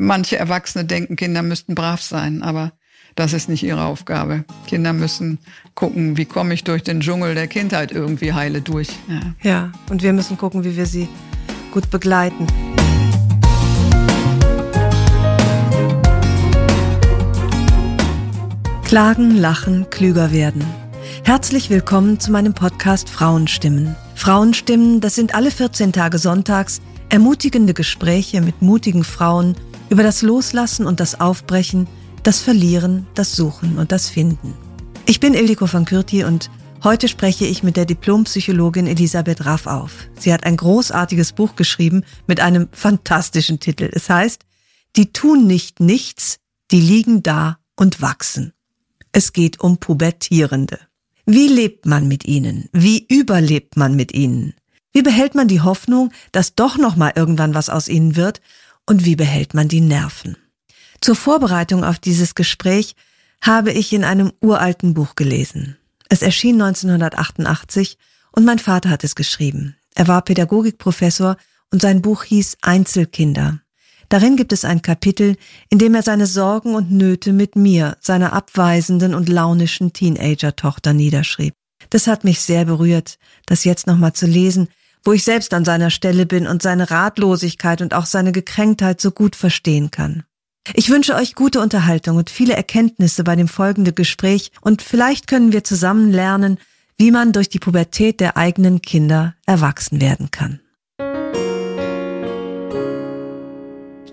[0.00, 2.70] Manche Erwachsene denken, Kinder müssten brav sein, aber
[3.16, 4.44] das ist nicht ihre Aufgabe.
[4.68, 5.40] Kinder müssen
[5.74, 8.90] gucken, wie komme ich durch den Dschungel der Kindheit irgendwie heile durch.
[9.08, 9.20] Ja.
[9.42, 11.08] Ja, und wir müssen gucken, wie wir sie
[11.72, 12.46] gut begleiten.
[18.84, 20.64] Klagen, lachen, klüger werden.
[21.24, 23.96] Herzlich willkommen zu meinem Podcast Frauenstimmen.
[24.14, 29.56] Frauenstimmen, das sind alle 14 Tage sonntags ermutigende Gespräche mit mutigen Frauen
[29.90, 31.86] über das Loslassen und das Aufbrechen,
[32.22, 34.54] das Verlieren, das Suchen und das Finden.
[35.06, 36.50] Ich bin Ildiko van Kürti und
[36.84, 40.08] heute spreche ich mit der Diplompsychologin Elisabeth Raff auf.
[40.18, 43.88] Sie hat ein großartiges Buch geschrieben mit einem fantastischen Titel.
[43.92, 44.44] Es heißt,
[44.96, 46.38] die tun nicht nichts,
[46.70, 48.52] die liegen da und wachsen.
[49.12, 50.78] Es geht um Pubertierende.
[51.24, 52.68] Wie lebt man mit ihnen?
[52.72, 54.54] Wie überlebt man mit ihnen?
[54.92, 58.40] Wie behält man die Hoffnung, dass doch noch mal irgendwann was aus ihnen wird?
[58.88, 60.38] Und wie behält man die Nerven?
[61.02, 62.96] Zur Vorbereitung auf dieses Gespräch
[63.42, 65.76] habe ich in einem uralten Buch gelesen.
[66.08, 67.98] Es erschien 1988
[68.32, 69.76] und mein Vater hat es geschrieben.
[69.94, 71.36] Er war Pädagogikprofessor
[71.70, 73.60] und sein Buch hieß Einzelkinder.
[74.08, 75.36] Darin gibt es ein Kapitel,
[75.68, 81.52] in dem er seine Sorgen und Nöte mit mir, seiner abweisenden und launischen Teenager-Tochter niederschrieb.
[81.90, 84.68] Das hat mich sehr berührt, das jetzt nochmal zu lesen,
[85.04, 89.10] wo ich selbst an seiner Stelle bin und seine Ratlosigkeit und auch seine Gekränktheit so
[89.10, 90.24] gut verstehen kann.
[90.74, 95.52] Ich wünsche euch gute Unterhaltung und viele Erkenntnisse bei dem folgenden Gespräch und vielleicht können
[95.52, 96.58] wir zusammen lernen,
[96.98, 100.60] wie man durch die Pubertät der eigenen Kinder erwachsen werden kann.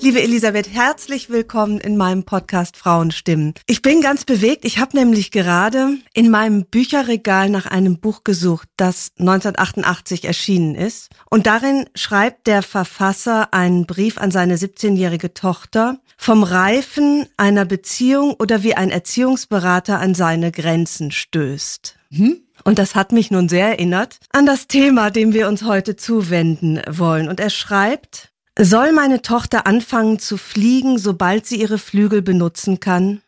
[0.01, 3.53] Liebe Elisabeth, herzlich willkommen in meinem Podcast Frauenstimmen.
[3.65, 4.65] Ich bin ganz bewegt.
[4.65, 11.09] Ich habe nämlich gerade in meinem Bücherregal nach einem Buch gesucht, das 1988 erschienen ist.
[11.29, 18.33] Und darin schreibt der Verfasser einen Brief an seine 17-jährige Tochter vom Reifen einer Beziehung
[18.33, 21.95] oder wie ein Erziehungsberater an seine Grenzen stößt.
[22.11, 22.41] Hm?
[22.63, 26.81] Und das hat mich nun sehr erinnert an das Thema, dem wir uns heute zuwenden
[26.87, 27.27] wollen.
[27.27, 33.21] Und er schreibt, soll meine Tochter anfangen zu fliegen, sobald sie ihre Flügel benutzen kann?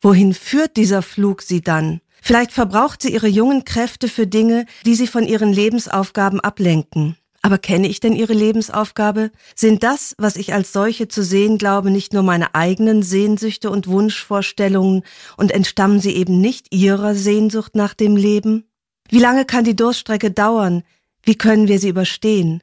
[0.00, 2.00] Wohin führt dieser Flug sie dann?
[2.20, 7.16] Vielleicht verbraucht sie ihre jungen Kräfte für Dinge, die sie von ihren Lebensaufgaben ablenken.
[7.42, 9.32] Aber kenne ich denn ihre Lebensaufgabe?
[9.56, 13.88] Sind das, was ich als solche zu sehen glaube, nicht nur meine eigenen Sehnsüchte und
[13.88, 15.02] Wunschvorstellungen
[15.36, 18.64] und entstammen sie eben nicht ihrer Sehnsucht nach dem Leben?
[19.08, 20.84] Wie lange kann die Durststrecke dauern?
[21.24, 22.62] Wie können wir sie überstehen?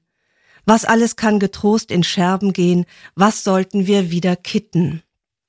[0.69, 2.85] Was alles kann getrost in Scherben gehen?
[3.15, 5.01] Was sollten wir wieder kitten?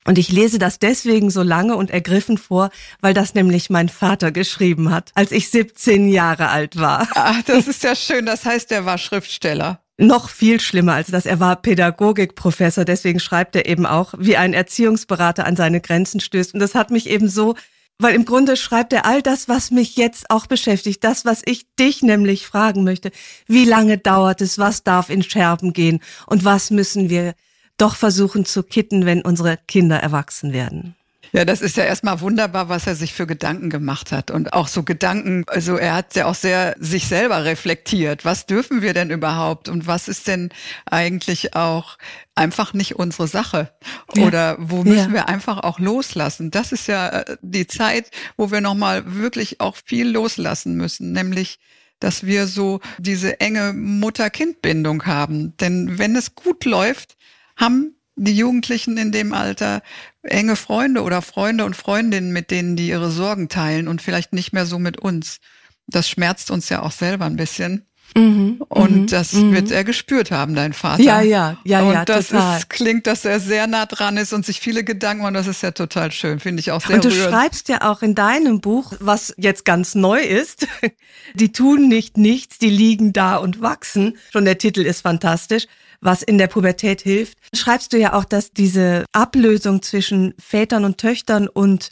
[0.06, 2.70] Und ich lese das deswegen so lange und ergriffen vor,
[3.02, 7.06] weil das nämlich mein Vater geschrieben hat, als ich 17 Jahre alt war.
[7.14, 8.24] Ach, das ist ja schön.
[8.24, 9.82] Das heißt, er war Schriftsteller.
[9.98, 11.26] Noch viel schlimmer als das.
[11.26, 16.54] Er war Pädagogikprofessor, deswegen schreibt er eben auch, wie ein Erziehungsberater an seine Grenzen stößt.
[16.54, 17.56] Und das hat mich eben so
[18.00, 21.74] weil im Grunde schreibt er all das, was mich jetzt auch beschäftigt, das, was ich
[21.76, 23.10] dich nämlich fragen möchte.
[23.46, 24.58] Wie lange dauert es?
[24.58, 26.00] Was darf in Scherben gehen?
[26.26, 27.34] Und was müssen wir
[27.76, 30.96] doch versuchen zu kitten, wenn unsere Kinder erwachsen werden?
[31.32, 34.30] Ja, das ist ja erstmal wunderbar, was er sich für Gedanken gemacht hat.
[34.30, 38.24] Und auch so Gedanken, also er hat ja auch sehr sich selber reflektiert.
[38.24, 39.68] Was dürfen wir denn überhaupt?
[39.68, 40.50] Und was ist denn
[40.86, 41.98] eigentlich auch
[42.34, 43.72] einfach nicht unsere Sache?
[44.18, 45.12] Oder wo müssen ja.
[45.12, 46.50] wir einfach auch loslassen?
[46.50, 51.58] Das ist ja äh, die Zeit, wo wir nochmal wirklich auch viel loslassen müssen, nämlich
[52.00, 55.56] dass wir so diese enge Mutter-Kind-Bindung haben.
[55.58, 57.16] Denn wenn es gut läuft,
[57.56, 59.82] haben die Jugendlichen in dem Alter
[60.22, 64.52] enge Freunde oder Freunde und Freundinnen, mit denen die ihre Sorgen teilen und vielleicht nicht
[64.52, 65.38] mehr so mit uns.
[65.86, 67.86] Das schmerzt uns ja auch selber ein bisschen.
[68.16, 69.54] Mhm, und mhm, das mhm.
[69.54, 71.02] wird er gespürt haben, dein Vater.
[71.02, 72.04] Ja, ja, ja, und ja.
[72.04, 72.58] das total.
[72.58, 75.36] Ist, klingt, dass er sehr nah dran ist und sich viele Gedanken macht.
[75.36, 77.32] Das ist ja total schön, finde ich auch sehr Und du rührend.
[77.32, 80.66] schreibst ja auch in deinem Buch, was jetzt ganz neu ist,
[81.34, 84.18] die tun nicht nichts, die liegen da und wachsen.
[84.32, 85.66] Schon der Titel ist fantastisch
[86.00, 87.38] was in der Pubertät hilft.
[87.54, 91.90] Schreibst du ja auch, dass diese Ablösung zwischen Vätern und Töchtern und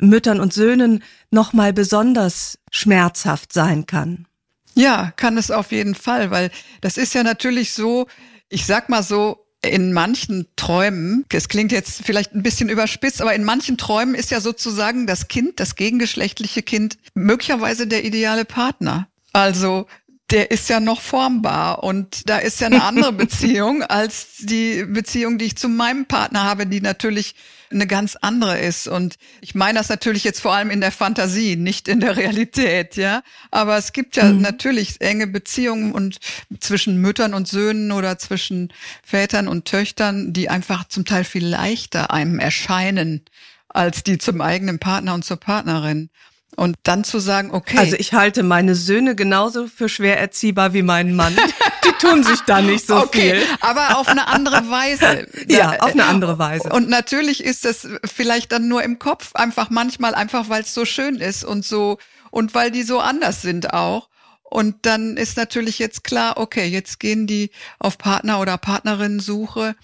[0.00, 4.26] Müttern und Söhnen nochmal besonders schmerzhaft sein kann.
[4.74, 6.50] Ja, kann es auf jeden Fall, weil
[6.82, 8.06] das ist ja natürlich so,
[8.50, 13.34] ich sag mal so, in manchen Träumen, es klingt jetzt vielleicht ein bisschen überspitzt, aber
[13.34, 19.08] in manchen Träumen ist ja sozusagen das Kind, das gegengeschlechtliche Kind, möglicherweise der ideale Partner.
[19.32, 19.86] Also
[20.30, 25.38] der ist ja noch formbar und da ist ja eine andere Beziehung als die Beziehung,
[25.38, 27.34] die ich zu meinem Partner habe, die natürlich
[27.70, 28.86] eine ganz andere ist.
[28.86, 32.96] Und ich meine das natürlich jetzt vor allem in der Fantasie, nicht in der Realität,
[32.96, 33.22] ja.
[33.50, 34.40] Aber es gibt ja mhm.
[34.40, 36.18] natürlich enge Beziehungen und
[36.60, 38.72] zwischen Müttern und Söhnen oder zwischen
[39.02, 43.24] Vätern und Töchtern, die einfach zum Teil viel leichter einem erscheinen
[43.68, 46.10] als die zum eigenen Partner und zur Partnerin.
[46.56, 47.76] Und dann zu sagen, okay.
[47.76, 51.36] Also ich halte meine Söhne genauso für schwer erziehbar wie meinen Mann.
[51.84, 53.42] Die tun sich da nicht so okay, viel.
[53.60, 55.28] Aber auf eine andere Weise.
[55.48, 56.70] ja, auf eine andere Weise.
[56.70, 60.86] Und natürlich ist das vielleicht dann nur im Kopf, einfach manchmal einfach, weil es so
[60.86, 61.98] schön ist und so,
[62.30, 64.08] und weil die so anders sind auch.
[64.42, 69.74] Und dann ist natürlich jetzt klar, okay, jetzt gehen die auf Partner- oder Partnerinnen-Suche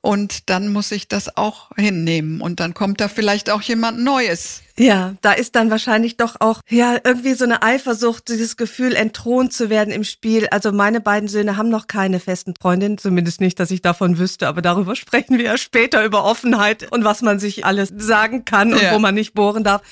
[0.00, 4.62] und dann muss ich das auch hinnehmen und dann kommt da vielleicht auch jemand Neues.
[4.78, 9.52] Ja, da ist dann wahrscheinlich doch auch, ja, irgendwie so eine Eifersucht, dieses Gefühl, entthront
[9.52, 10.48] zu werden im Spiel.
[10.48, 14.48] Also meine beiden Söhne haben noch keine festen Freundinnen, zumindest nicht, dass ich davon wüsste,
[14.48, 18.72] aber darüber sprechen wir ja später über Offenheit und was man sich alles sagen kann
[18.72, 18.94] und ja.
[18.94, 19.82] wo man nicht bohren darf.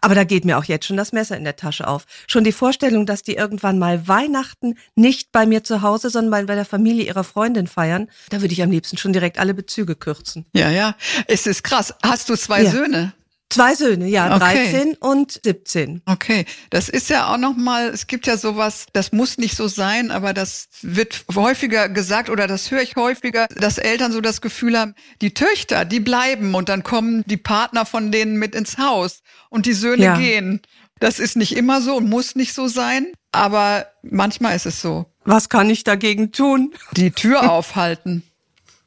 [0.00, 2.04] Aber da geht mir auch jetzt schon das Messer in der Tasche auf.
[2.26, 6.54] Schon die Vorstellung, dass die irgendwann mal Weihnachten nicht bei mir zu Hause, sondern bei
[6.54, 10.46] der Familie ihrer Freundin feiern, da würde ich am liebsten schon direkt alle Bezüge kürzen.
[10.52, 10.96] Ja, ja.
[11.26, 11.94] Es ist krass.
[12.02, 12.70] Hast du zwei ja.
[12.70, 13.12] Söhne?
[13.50, 14.72] Zwei Söhne, ja, okay.
[14.72, 16.02] 13 und 17.
[16.06, 19.68] Okay, das ist ja auch noch mal, es gibt ja sowas, das muss nicht so
[19.68, 24.40] sein, aber das wird häufiger gesagt oder das höre ich häufiger, dass Eltern so das
[24.40, 28.78] Gefühl haben, die Töchter, die bleiben und dann kommen die Partner von denen mit ins
[28.78, 30.16] Haus und die Söhne ja.
[30.16, 30.60] gehen.
[30.98, 35.06] Das ist nicht immer so und muss nicht so sein, aber manchmal ist es so.
[35.24, 36.72] Was kann ich dagegen tun?
[36.92, 38.22] Die Tür aufhalten.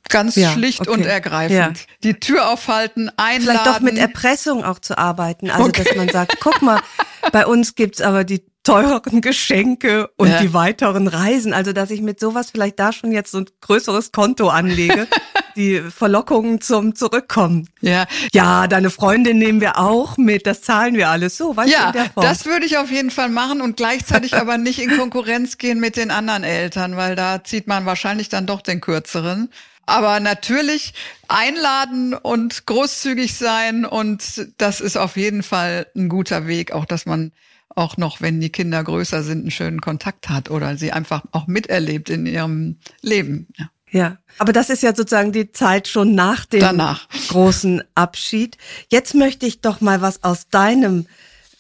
[0.09, 0.89] Ganz ja, schlicht okay.
[0.91, 1.79] und ergreifend.
[1.79, 1.85] Ja.
[2.03, 3.41] Die Tür aufhalten, einladen.
[3.41, 5.49] Vielleicht doch mit Erpressung auch zu arbeiten.
[5.49, 5.83] Also, okay.
[5.83, 6.81] dass man sagt, guck mal,
[7.31, 10.41] bei uns gibt's aber die teureren Geschenke und ja.
[10.41, 11.53] die weiteren Reisen.
[11.53, 15.07] Also, dass ich mit sowas vielleicht da schon jetzt so ein größeres Konto anlege.
[15.57, 17.67] die Verlockungen zum Zurückkommen.
[17.81, 18.05] Ja.
[18.31, 21.87] Ja, deine Freundin nehmen wir auch mit, das zahlen wir alles so, weißt ja, du,
[21.87, 22.25] in der Form.
[22.25, 25.97] das würde ich auf jeden Fall machen und gleichzeitig aber nicht in Konkurrenz gehen mit
[25.97, 29.49] den anderen Eltern, weil da zieht man wahrscheinlich dann doch den kürzeren.
[29.87, 30.93] Aber natürlich
[31.27, 37.05] einladen und großzügig sein und das ist auf jeden Fall ein guter Weg, auch dass
[37.05, 37.31] man
[37.69, 41.47] auch noch, wenn die Kinder größer sind, einen schönen Kontakt hat oder sie einfach auch
[41.47, 43.47] miterlebt in ihrem Leben.
[43.57, 43.69] Ja.
[43.89, 47.07] Ja, aber das ist ja sozusagen die Zeit schon nach dem Danach.
[47.29, 48.57] großen Abschied.
[48.91, 51.07] Jetzt möchte ich doch mal was aus deinem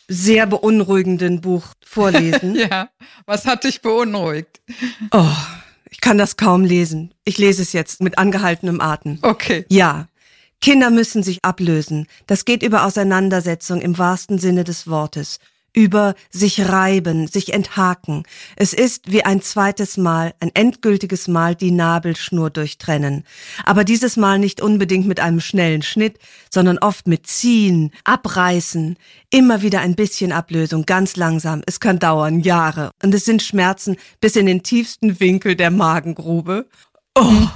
[0.09, 2.55] sehr beunruhigenden Buch vorlesen.
[2.69, 2.89] ja,
[3.25, 4.59] was hat dich beunruhigt?
[5.11, 5.35] Oh,
[5.97, 7.11] ich kann das kaum lesen.
[7.25, 9.17] Ich lese es jetzt mit angehaltenem Atem.
[9.23, 9.65] Okay.
[9.67, 10.07] Ja.
[10.61, 12.05] Kinder müssen sich ablösen.
[12.27, 15.39] Das geht über Auseinandersetzung im wahrsten Sinne des Wortes
[15.73, 18.23] über sich reiben, sich enthaken.
[18.55, 23.23] Es ist wie ein zweites Mal, ein endgültiges Mal die Nabelschnur durchtrennen.
[23.63, 26.17] Aber dieses Mal nicht unbedingt mit einem schnellen Schnitt,
[26.51, 28.97] sondern oft mit Ziehen, Abreißen,
[29.29, 31.61] immer wieder ein bisschen Ablösung, ganz langsam.
[31.65, 32.91] Es kann dauern, Jahre.
[33.03, 36.67] Und es sind Schmerzen bis in den tiefsten Winkel der Magengrube.
[37.15, 37.47] Oh.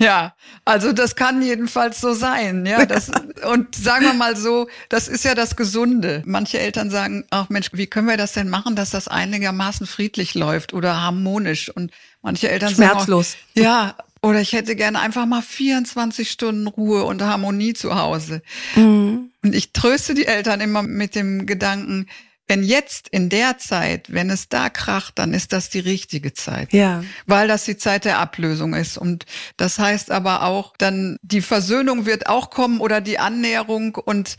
[0.00, 2.86] Ja, also das kann jedenfalls so sein, ja.
[2.86, 3.10] Das,
[3.52, 6.22] und sagen wir mal so, das ist ja das Gesunde.
[6.24, 10.34] Manche Eltern sagen, ach Mensch, wie können wir das denn machen, dass das einigermaßen friedlich
[10.34, 11.68] läuft oder harmonisch?
[11.68, 13.32] Und manche Eltern Schmerzlos.
[13.32, 17.94] sagen, auch, ja, oder ich hätte gerne einfach mal 24 Stunden Ruhe und Harmonie zu
[17.94, 18.42] Hause.
[18.76, 19.30] Mhm.
[19.42, 22.06] Und ich tröste die Eltern immer mit dem Gedanken,
[22.50, 26.72] wenn jetzt in der Zeit, wenn es da kracht, dann ist das die richtige Zeit.
[26.72, 27.04] Ja.
[27.24, 28.98] Weil das die Zeit der Ablösung ist.
[28.98, 29.24] Und
[29.56, 34.36] das heißt aber auch, dann die Versöhnung wird auch kommen oder die Annäherung und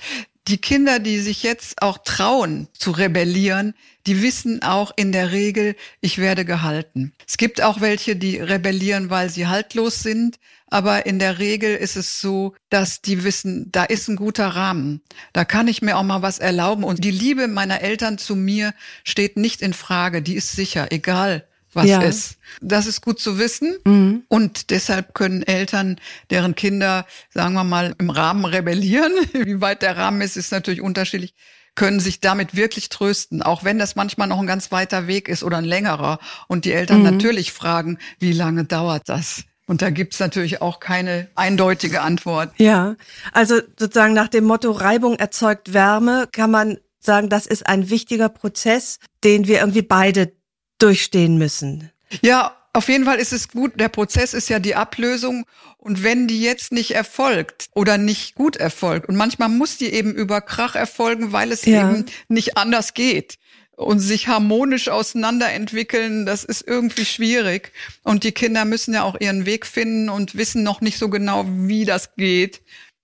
[0.47, 3.73] die Kinder, die sich jetzt auch trauen zu rebellieren,
[4.07, 7.13] die wissen auch in der Regel, ich werde gehalten.
[7.27, 10.39] Es gibt auch welche, die rebellieren, weil sie haltlos sind.
[10.67, 15.01] Aber in der Regel ist es so, dass die wissen, da ist ein guter Rahmen.
[15.33, 16.85] Da kann ich mir auch mal was erlauben.
[16.85, 20.21] Und die Liebe meiner Eltern zu mir steht nicht in Frage.
[20.21, 22.01] Die ist sicher, egal was ja.
[22.01, 22.37] ist.
[22.61, 23.77] Das ist gut zu wissen.
[23.85, 24.23] Mhm.
[24.27, 25.99] Und deshalb können Eltern,
[26.29, 30.81] deren Kinder, sagen wir mal, im Rahmen rebellieren, wie weit der Rahmen ist, ist natürlich
[30.81, 31.33] unterschiedlich,
[31.75, 35.43] können sich damit wirklich trösten, auch wenn das manchmal noch ein ganz weiter Weg ist
[35.43, 36.19] oder ein längerer.
[36.47, 37.05] Und die Eltern mhm.
[37.05, 39.43] natürlich fragen, wie lange dauert das?
[39.67, 42.51] Und da gibt's natürlich auch keine eindeutige Antwort.
[42.57, 42.97] Ja,
[43.31, 48.27] also sozusagen nach dem Motto Reibung erzeugt Wärme kann man sagen, das ist ein wichtiger
[48.27, 50.33] Prozess, den wir irgendwie beide
[50.81, 51.91] durchstehen müssen.
[52.21, 53.79] Ja, auf jeden Fall ist es gut.
[53.79, 55.45] Der Prozess ist ja die Ablösung.
[55.77, 60.13] Und wenn die jetzt nicht erfolgt oder nicht gut erfolgt, und manchmal muss die eben
[60.13, 61.89] über Krach erfolgen, weil es ja.
[61.89, 63.39] eben nicht anders geht
[63.75, 67.71] und sich harmonisch auseinanderentwickeln, das ist irgendwie schwierig.
[68.03, 71.45] Und die Kinder müssen ja auch ihren Weg finden und wissen noch nicht so genau,
[71.47, 72.61] wie das geht.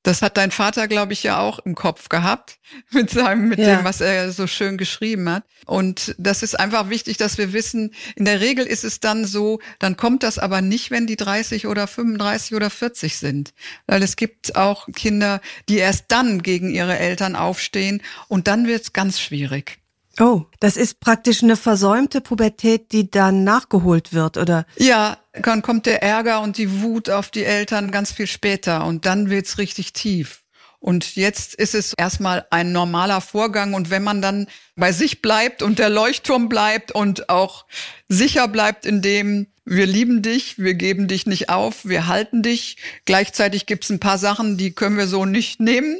[0.07, 2.59] Das hat dein Vater, glaube ich, ja auch im Kopf gehabt
[2.91, 3.75] mit seinem, mit ja.
[3.75, 5.43] dem, was er so schön geschrieben hat.
[5.65, 9.59] Und das ist einfach wichtig, dass wir wissen, in der Regel ist es dann so,
[9.79, 13.53] dann kommt das aber nicht, wenn die 30 oder 35 oder 40 sind.
[13.85, 18.83] Weil es gibt auch Kinder, die erst dann gegen ihre Eltern aufstehen und dann wird
[18.83, 19.79] es ganz schwierig.
[20.19, 24.65] Oh, das ist praktisch eine versäumte Pubertät, die dann nachgeholt wird, oder?
[24.77, 29.05] Ja, dann kommt der Ärger und die Wut auf die Eltern ganz viel später und
[29.05, 30.43] dann wird's richtig tief.
[30.79, 33.73] Und jetzt ist es erstmal ein normaler Vorgang.
[33.73, 37.65] Und wenn man dann bei sich bleibt und der Leuchtturm bleibt und auch
[38.07, 42.77] sicher bleibt in dem, wir lieben dich, wir geben dich nicht auf, wir halten dich.
[43.05, 45.99] Gleichzeitig gibt's ein paar Sachen, die können wir so nicht nehmen.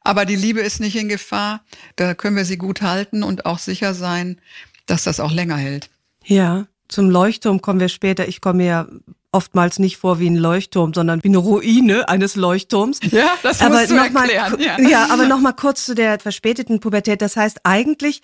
[0.00, 1.64] Aber die Liebe ist nicht in Gefahr.
[1.96, 4.40] Da können wir sie gut halten und auch sicher sein,
[4.86, 5.90] dass das auch länger hält.
[6.24, 8.28] Ja, zum Leuchtturm kommen wir später.
[8.28, 8.86] Ich komme ja
[9.32, 13.00] oftmals nicht vor wie ein Leuchtturm, sondern wie eine Ruine eines Leuchtturms.
[13.10, 14.52] Ja, das aber musst du noch erklären.
[14.52, 14.78] Mal, ja.
[14.78, 17.22] ja, aber noch mal kurz zu der verspäteten Pubertät.
[17.22, 18.20] Das heißt, eigentlich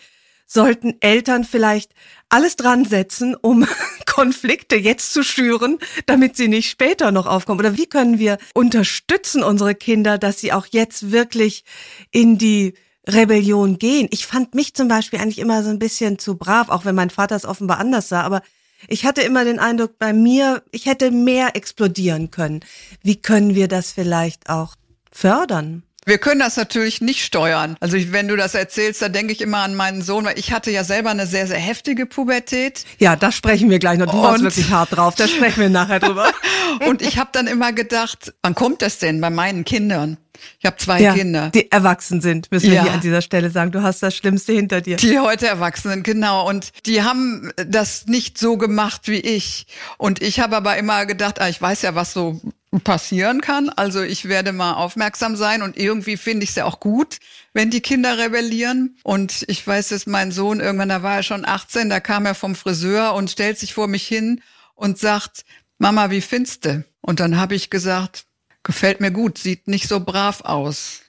[0.46, 1.92] sollten Eltern vielleicht
[2.28, 3.66] alles dran setzen, um
[4.06, 7.60] Konflikte jetzt zu schüren, damit sie nicht später noch aufkommen?
[7.60, 11.64] Oder wie können wir unterstützen unsere Kinder, dass sie auch jetzt wirklich
[12.10, 12.74] in die
[13.06, 14.08] Rebellion gehen?
[14.10, 17.10] Ich fand mich zum Beispiel eigentlich immer so ein bisschen zu brav, auch wenn mein
[17.10, 18.42] Vater es offenbar anders sah, aber
[18.86, 22.60] ich hatte immer den Eindruck bei mir, ich hätte mehr explodieren können.
[23.02, 24.76] Wie können wir das vielleicht auch
[25.10, 25.82] fördern?
[26.08, 27.76] Wir können das natürlich nicht steuern.
[27.80, 30.52] Also ich, wenn du das erzählst, da denke ich immer an meinen Sohn, weil ich
[30.52, 32.86] hatte ja selber eine sehr, sehr heftige Pubertät.
[32.98, 34.06] Ja, da sprechen wir gleich noch.
[34.06, 36.32] Du und warst wirklich hart drauf, da sprechen wir nachher drüber.
[36.88, 40.16] und ich habe dann immer gedacht, wann kommt das denn bei meinen Kindern?
[40.60, 41.50] Ich habe zwei ja, Kinder.
[41.50, 42.82] Die erwachsen sind, müssen wir ja.
[42.84, 43.72] hier an dieser Stelle sagen.
[43.72, 44.96] Du hast das Schlimmste hinter dir.
[44.96, 46.48] Die heute erwachsen sind, genau.
[46.48, 49.66] Und die haben das nicht so gemacht wie ich.
[49.98, 52.40] Und ich habe aber immer gedacht, ah, ich weiß ja, was so
[52.84, 53.70] passieren kann.
[53.70, 57.18] Also ich werde mal aufmerksam sein und irgendwie finde ich es ja auch gut,
[57.52, 58.96] wenn die Kinder rebellieren.
[59.02, 62.34] Und ich weiß, dass mein Sohn irgendwann, da war er schon 18, da kam er
[62.34, 64.42] vom Friseur und stellt sich vor mich hin
[64.74, 65.44] und sagt,
[65.78, 66.84] Mama, wie findest du?
[67.00, 68.26] Und dann habe ich gesagt,
[68.62, 71.00] gefällt mir gut, sieht nicht so brav aus.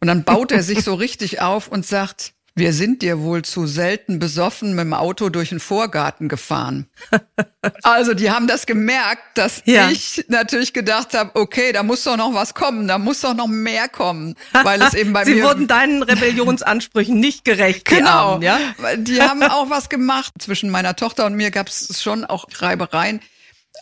[0.00, 3.66] Und dann baut er sich so richtig auf und sagt, wir sind dir wohl zu
[3.66, 6.86] selten besoffen mit dem Auto durch den Vorgarten gefahren.
[7.82, 9.90] also die haben das gemerkt, dass ja.
[9.90, 13.48] ich natürlich gedacht habe, okay, da muss doch noch was kommen, da muss doch noch
[13.48, 17.86] mehr kommen, weil es eben bei Sie mir wurden deinen Rebellionsansprüchen nicht gerecht.
[17.86, 18.58] Genau, Armen, ja.
[18.96, 20.34] Die haben auch was gemacht.
[20.38, 23.20] Zwischen meiner Tochter und mir gab es schon auch Reibereien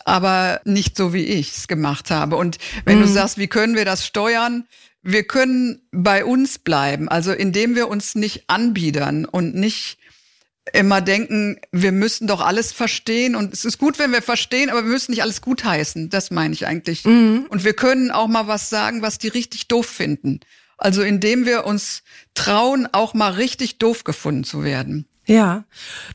[0.05, 2.35] aber nicht so, wie ich es gemacht habe.
[2.35, 3.03] Und wenn mhm.
[3.03, 4.65] du sagst, wie können wir das steuern?
[5.03, 9.97] Wir können bei uns bleiben, also indem wir uns nicht anbiedern und nicht
[10.73, 14.83] immer denken, wir müssen doch alles verstehen und es ist gut, wenn wir verstehen, aber
[14.83, 16.09] wir müssen nicht alles gutheißen.
[16.09, 17.03] Das meine ich eigentlich.
[17.03, 17.47] Mhm.
[17.49, 20.39] Und wir können auch mal was sagen, was die richtig doof finden.
[20.77, 22.03] Also indem wir uns
[22.33, 25.07] trauen, auch mal richtig doof gefunden zu werden.
[25.27, 25.65] Ja,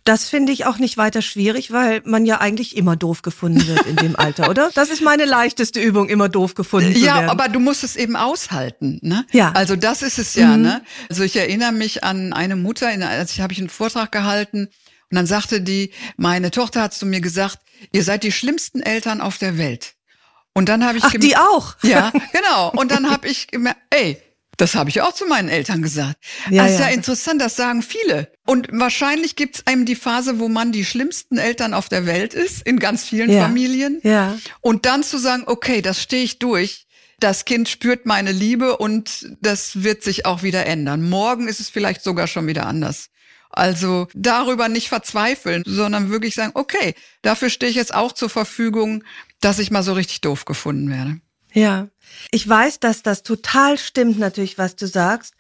[0.05, 3.87] das finde ich auch nicht weiter schwierig, weil man ja eigentlich immer doof gefunden wird
[3.87, 4.71] in dem Alter, oder?
[4.75, 7.27] Das ist meine leichteste Übung, immer doof gefunden zu ja, werden.
[7.27, 9.25] Ja, aber du musst es eben aushalten, ne?
[9.33, 9.53] Ja.
[9.53, 10.63] Also das ist es ja, mhm.
[10.63, 10.83] ne?
[11.09, 14.69] Also ich erinnere mich an eine Mutter, in, als ich habe ich einen Vortrag gehalten
[15.11, 17.59] und dann sagte die, meine Tochter hat zu mir gesagt,
[17.93, 19.95] ihr seid die schlimmsten Eltern auf der Welt.
[20.53, 21.77] Und dann habe ich Ach, die auch.
[21.83, 22.71] Ja, genau.
[22.71, 24.21] Und dann habe ich gemerkt, ey,
[24.57, 26.17] das habe ich auch zu meinen Eltern gesagt.
[26.51, 28.33] Ja, das ist ja, ja interessant, das sagen viele.
[28.47, 32.35] Und wahrscheinlich gibt es einem die Phase, wo man die schlimmsten Eltern auf der Welt
[32.35, 33.43] ist, in ganz vielen ja.
[33.43, 34.01] Familien.
[34.03, 34.39] Ja.
[34.61, 36.87] Und dann zu sagen, okay, das stehe ich durch.
[37.19, 41.09] Das Kind spürt meine Liebe und das wird sich auch wieder ändern.
[41.09, 43.09] Morgen ist es vielleicht sogar schon wieder anders.
[43.49, 49.03] Also darüber nicht verzweifeln, sondern wirklich sagen, okay, dafür stehe ich jetzt auch zur Verfügung,
[49.41, 51.21] dass ich mal so richtig doof gefunden werde.
[51.53, 51.89] Ja,
[52.31, 55.35] ich weiß, dass das total stimmt natürlich, was du sagst.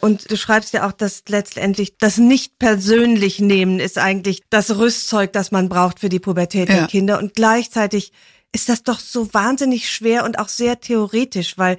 [0.00, 5.32] Und du schreibst ja auch, dass letztendlich das nicht persönlich nehmen ist eigentlich das Rüstzeug,
[5.34, 6.76] das man braucht für die Pubertät ja.
[6.76, 7.18] der Kinder.
[7.18, 8.12] Und gleichzeitig
[8.52, 11.76] ist das doch so wahnsinnig schwer und auch sehr theoretisch, weil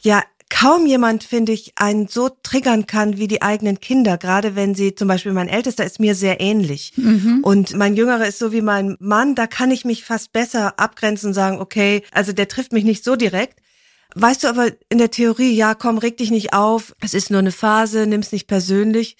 [0.00, 4.74] ja kaum jemand, finde ich, einen so triggern kann wie die eigenen Kinder, gerade wenn
[4.74, 6.92] sie, zum Beispiel mein Ältester ist mir sehr ähnlich.
[6.96, 7.40] Mhm.
[7.42, 11.28] Und mein Jüngerer ist so wie mein Mann, da kann ich mich fast besser abgrenzen
[11.28, 13.60] und sagen, okay, also der trifft mich nicht so direkt.
[14.14, 17.40] Weißt du aber in der Theorie, ja, komm, reg dich nicht auf, es ist nur
[17.40, 19.16] eine Phase, nimm's nicht persönlich.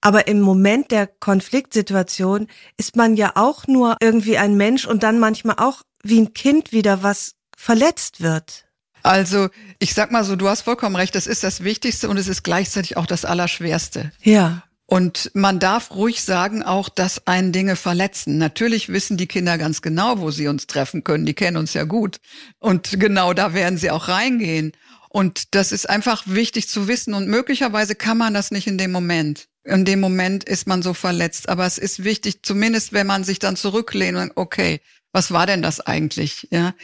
[0.00, 2.46] Aber im Moment der Konfliktsituation
[2.78, 6.72] ist man ja auch nur irgendwie ein Mensch und dann manchmal auch wie ein Kind
[6.72, 8.64] wieder, was verletzt wird.
[9.02, 12.28] Also ich sag mal so, du hast vollkommen recht, das ist das Wichtigste und es
[12.28, 14.12] ist gleichzeitig auch das Allerschwerste.
[14.22, 14.62] Ja.
[14.90, 18.38] Und man darf ruhig sagen auch, dass einen Dinge verletzen.
[18.38, 21.26] Natürlich wissen die Kinder ganz genau, wo sie uns treffen können.
[21.26, 22.18] Die kennen uns ja gut.
[22.58, 24.72] Und genau da werden sie auch reingehen.
[25.08, 27.14] Und das ist einfach wichtig zu wissen.
[27.14, 29.46] Und möglicherweise kann man das nicht in dem Moment.
[29.62, 31.48] In dem Moment ist man so verletzt.
[31.48, 34.80] Aber es ist wichtig, zumindest wenn man sich dann zurücklehnt und okay,
[35.12, 36.48] was war denn das eigentlich?
[36.50, 36.74] Ja,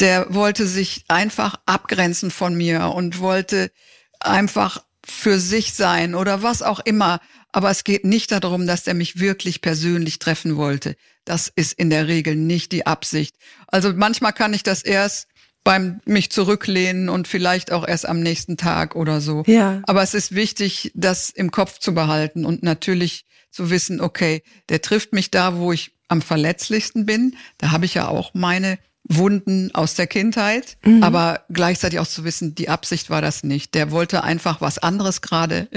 [0.00, 3.72] der wollte sich einfach abgrenzen von mir und wollte
[4.20, 7.20] einfach für sich sein oder was auch immer.
[7.54, 10.96] Aber es geht nicht darum, dass er mich wirklich persönlich treffen wollte.
[11.24, 13.36] Das ist in der Regel nicht die Absicht.
[13.68, 15.28] Also manchmal kann ich das erst
[15.62, 19.44] beim mich zurücklehnen und vielleicht auch erst am nächsten Tag oder so.
[19.46, 19.82] Ja.
[19.86, 24.82] Aber es ist wichtig, das im Kopf zu behalten und natürlich zu wissen, okay, der
[24.82, 27.36] trifft mich da, wo ich am verletzlichsten bin.
[27.58, 31.02] Da habe ich ja auch meine Wunden aus der Kindheit, mhm.
[31.02, 33.74] aber gleichzeitig auch zu wissen, die Absicht war das nicht.
[33.74, 35.68] Der wollte einfach was anderes gerade.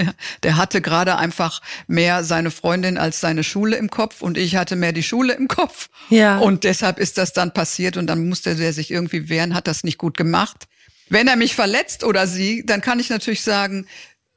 [0.42, 4.76] Der hatte gerade einfach mehr seine Freundin als seine Schule im Kopf und ich hatte
[4.76, 5.90] mehr die Schule im Kopf.
[6.08, 6.38] Ja.
[6.38, 9.84] Und deshalb ist das dann passiert und dann musste der sich irgendwie wehren, hat das
[9.84, 10.66] nicht gut gemacht.
[11.10, 13.86] Wenn er mich verletzt oder sie, dann kann ich natürlich sagen,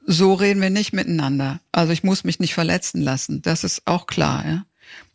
[0.05, 1.62] so reden wir nicht miteinander.
[1.71, 3.41] Also ich muss mich nicht verletzen lassen.
[3.41, 4.45] Das ist auch klar.
[4.45, 4.65] Ja?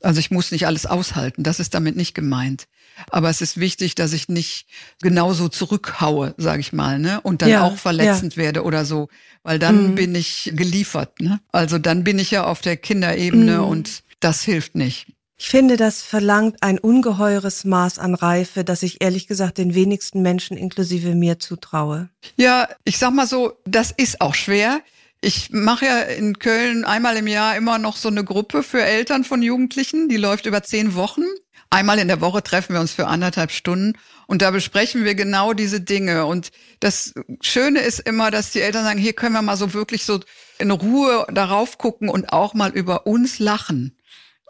[0.03, 1.43] Also ich muss nicht alles aushalten.
[1.43, 2.67] Das ist damit nicht gemeint.
[3.11, 4.67] Aber es ist wichtig, dass ich nicht
[5.03, 7.21] genauso zurückhaue, sage ich mal, ne?
[7.21, 8.43] Und dann ja, auch verletzend ja.
[8.43, 9.09] werde oder so,
[9.43, 9.95] weil dann Mhm.
[9.97, 11.21] bin ich geliefert.
[11.21, 11.41] Ne?
[11.53, 13.65] Also dann bin ich ja auf der Kinderebene Mhm.
[13.65, 15.09] und das hilft nicht.
[15.39, 20.23] Ich finde, das verlangt ein ungeheures Maß an Reife, das ich ehrlich gesagt den wenigsten
[20.23, 22.09] Menschen inklusive mir zutraue.
[22.37, 24.81] Ja, ich sag mal so, das ist auch schwer.
[25.21, 29.25] Ich mache ja in Köln einmal im Jahr immer noch so eine Gruppe für Eltern
[29.25, 31.25] von Jugendlichen, die läuft über zehn Wochen.
[31.71, 35.53] Einmal in der Woche treffen wir uns für anderthalb Stunden und da besprechen wir genau
[35.53, 36.27] diese Dinge.
[36.27, 40.05] Und das Schöne ist immer, dass die Eltern sagen, hier können wir mal so wirklich
[40.05, 40.21] so
[40.59, 43.96] in Ruhe darauf gucken und auch mal über uns lachen.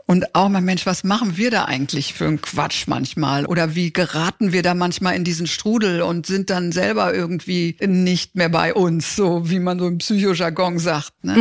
[0.08, 3.44] Und auch mal, Mensch, was machen wir da eigentlich für einen Quatsch manchmal?
[3.46, 8.36] Oder wie geraten wir da manchmal in diesen Strudel und sind dann selber irgendwie nicht
[8.36, 11.12] mehr bei uns, so wie man so im Psychojargon sagt.
[11.24, 11.34] Ne?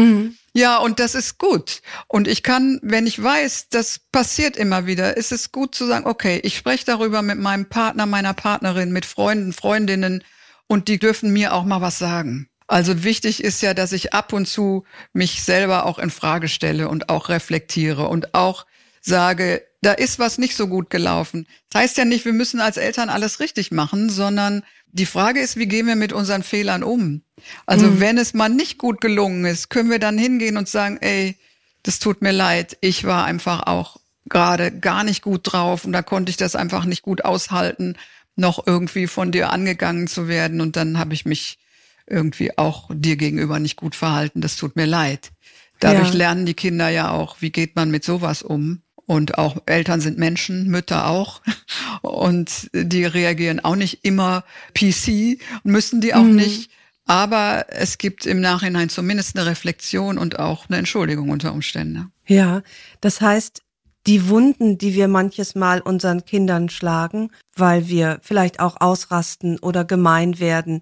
[0.54, 1.82] Ja, und das ist gut.
[2.08, 6.08] Und ich kann, wenn ich weiß, das passiert immer wieder, ist es gut zu sagen,
[6.08, 10.24] okay, ich spreche darüber mit meinem Partner, meiner Partnerin, mit Freunden, Freundinnen
[10.68, 12.50] und die dürfen mir auch mal was sagen.
[12.68, 16.90] Also wichtig ist ja, dass ich ab und zu mich selber auch in Frage stelle
[16.90, 18.66] und auch reflektiere und auch
[19.02, 21.48] sage, da ist was nicht so gut gelaufen.
[21.70, 25.58] Das heißt ja nicht, wir müssen als Eltern alles richtig machen, sondern die Frage ist,
[25.58, 27.22] wie gehen wir mit unseren Fehlern um?
[27.66, 31.38] Also wenn es mal nicht gut gelungen ist, können wir dann hingehen und sagen, ey,
[31.84, 33.98] das tut mir leid, ich war einfach auch
[34.28, 37.96] gerade gar nicht gut drauf und da konnte ich das einfach nicht gut aushalten,
[38.36, 41.60] noch irgendwie von dir angegangen zu werden und dann habe ich mich
[42.08, 45.32] irgendwie auch dir gegenüber nicht gut verhalten, das tut mir leid.
[45.80, 46.18] Dadurch Ja.
[46.18, 48.82] lernen die Kinder ja auch, wie geht man mit sowas um.
[49.08, 51.42] Und auch Eltern sind Menschen, Mütter auch.
[52.02, 56.72] Und die reagieren auch nicht immer PC, müssen die auch nicht.
[57.08, 62.12] Aber es gibt im Nachhinein zumindest eine Reflexion und auch eine Entschuldigung unter Umständen.
[62.26, 62.64] Ja,
[63.00, 63.62] das heißt,
[64.08, 69.86] die Wunden, die wir manches Mal unseren Kindern schlagen, weil wir vielleicht auch ausrasten oder
[69.86, 70.82] gemein werden,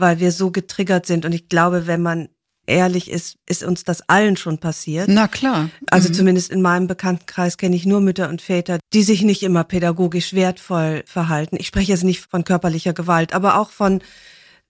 [0.00, 1.24] weil wir so getriggert sind.
[1.24, 2.28] Und ich glaube, wenn man
[2.66, 5.08] ehrlich ist, ist uns das allen schon passiert.
[5.08, 5.70] Na klar.
[5.90, 9.64] Also zumindest in meinem Bekanntenkreis kenne ich nur Mütter und Väter, die sich nicht immer
[9.64, 11.56] pädagogisch wertvoll verhalten.
[11.58, 14.00] Ich spreche jetzt nicht von körperlicher Gewalt, aber auch von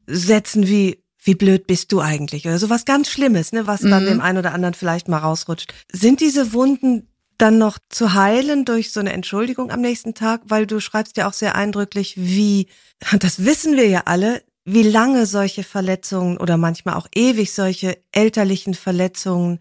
[0.06, 4.22] Sätzen wie wie blöd bist du eigentlich oder sowas ganz Schlimmes, ne, was dann dem
[4.22, 5.74] einen oder anderen vielleicht mal rausrutscht.
[5.92, 10.66] Sind diese Wunden dann noch zu heilen durch so eine Entschuldigung am nächsten Tag, weil
[10.66, 12.68] du schreibst ja auch sehr eindrücklich, wie
[13.18, 18.74] das wissen wir ja alle, wie lange solche Verletzungen oder manchmal auch ewig solche elterlichen
[18.74, 19.58] Verletzungen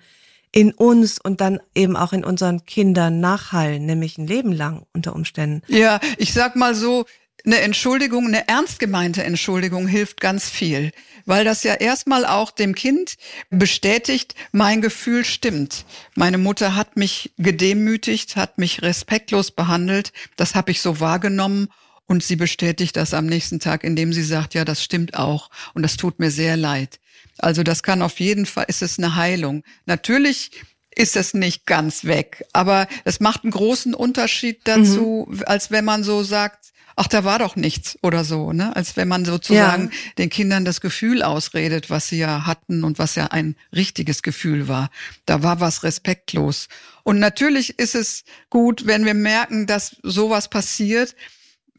[0.51, 5.15] in uns und dann eben auch in unseren Kindern nachhallen, nämlich ein Leben lang unter
[5.15, 5.61] Umständen.
[5.67, 7.05] Ja, ich sag mal so,
[7.45, 10.91] eine Entschuldigung, eine ernst gemeinte Entschuldigung hilft ganz viel,
[11.25, 13.15] weil das ja erstmal auch dem Kind
[13.49, 15.85] bestätigt, mein Gefühl stimmt.
[16.15, 21.69] Meine Mutter hat mich gedemütigt, hat mich respektlos behandelt, das habe ich so wahrgenommen
[22.09, 25.83] und sie bestätigt das am nächsten Tag, indem sie sagt, ja, das stimmt auch und
[25.83, 26.99] das tut mir sehr leid.
[27.37, 29.63] Also das kann auf jeden Fall, ist es eine Heilung.
[29.85, 30.51] Natürlich
[30.93, 36.03] ist es nicht ganz weg, aber es macht einen großen Unterschied dazu, als wenn man
[36.03, 38.75] so sagt, ach, da war doch nichts oder so, ne?
[38.75, 39.97] Als wenn man sozusagen ja.
[40.17, 44.67] den Kindern das Gefühl ausredet, was sie ja hatten und was ja ein richtiges Gefühl
[44.67, 44.89] war.
[45.27, 46.69] Da war was respektlos.
[47.03, 51.15] Und natürlich ist es gut, wenn wir merken, dass sowas passiert,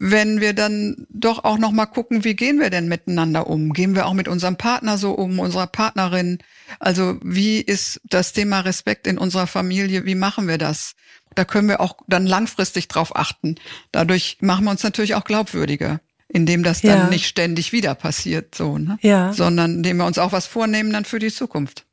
[0.03, 3.75] wenn wir dann doch auch noch mal gucken, wie gehen wir denn miteinander um?
[3.75, 6.39] Gehen wir auch mit unserem Partner so um, unserer Partnerin?
[6.79, 10.07] Also wie ist das Thema Respekt in unserer Familie?
[10.07, 10.95] Wie machen wir das?
[11.35, 13.57] Da können wir auch dann langfristig drauf achten.
[13.93, 17.09] Dadurch machen wir uns natürlich auch glaubwürdiger, indem das dann ja.
[17.09, 18.99] nicht ständig wieder passiert, so, ne?
[19.03, 19.35] Ja.
[19.35, 21.85] Sondern indem wir uns auch was vornehmen dann für die Zukunft.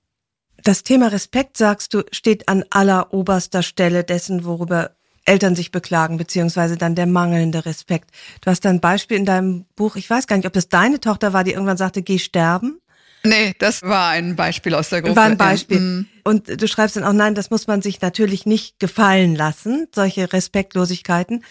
[0.63, 4.96] Das Thema Respekt, sagst du, steht an aller oberster Stelle dessen, worüber
[5.27, 8.09] Eltern sich beklagen, beziehungsweise dann der mangelnde Respekt.
[8.41, 11.33] Du hast ein Beispiel in deinem Buch, ich weiß gar nicht, ob das deine Tochter
[11.33, 12.79] war, die irgendwann sagte, geh sterben.
[13.23, 15.15] Nee, das war ein Beispiel aus der Gruppe.
[15.17, 15.79] War ein Beispiel.
[15.79, 16.07] Mhm.
[16.23, 20.31] Und du schreibst dann auch, nein, das muss man sich natürlich nicht gefallen lassen, solche
[20.31, 21.43] Respektlosigkeiten.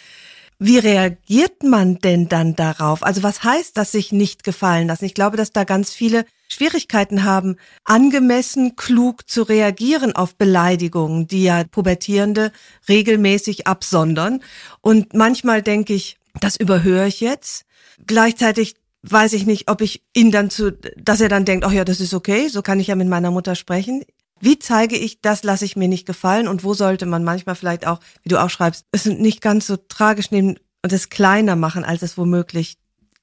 [0.58, 3.02] Wie reagiert man denn dann darauf?
[3.02, 5.04] Also was heißt das sich nicht gefallen lassen?
[5.04, 11.42] Ich glaube, dass da ganz viele Schwierigkeiten haben, angemessen klug zu reagieren auf Beleidigungen, die
[11.42, 12.52] ja Pubertierende
[12.88, 14.42] regelmäßig absondern.
[14.80, 17.64] Und manchmal denke ich, das überhöre ich jetzt.
[18.06, 21.84] Gleichzeitig weiß ich nicht, ob ich ihn dann zu, dass er dann denkt, ach ja,
[21.84, 24.02] das ist okay, so kann ich ja mit meiner Mutter sprechen.
[24.40, 27.86] Wie zeige ich, das lasse ich mir nicht gefallen und wo sollte man manchmal vielleicht
[27.86, 31.84] auch, wie du auch schreibst, es nicht ganz so tragisch nehmen und es kleiner machen,
[31.84, 32.76] als es womöglich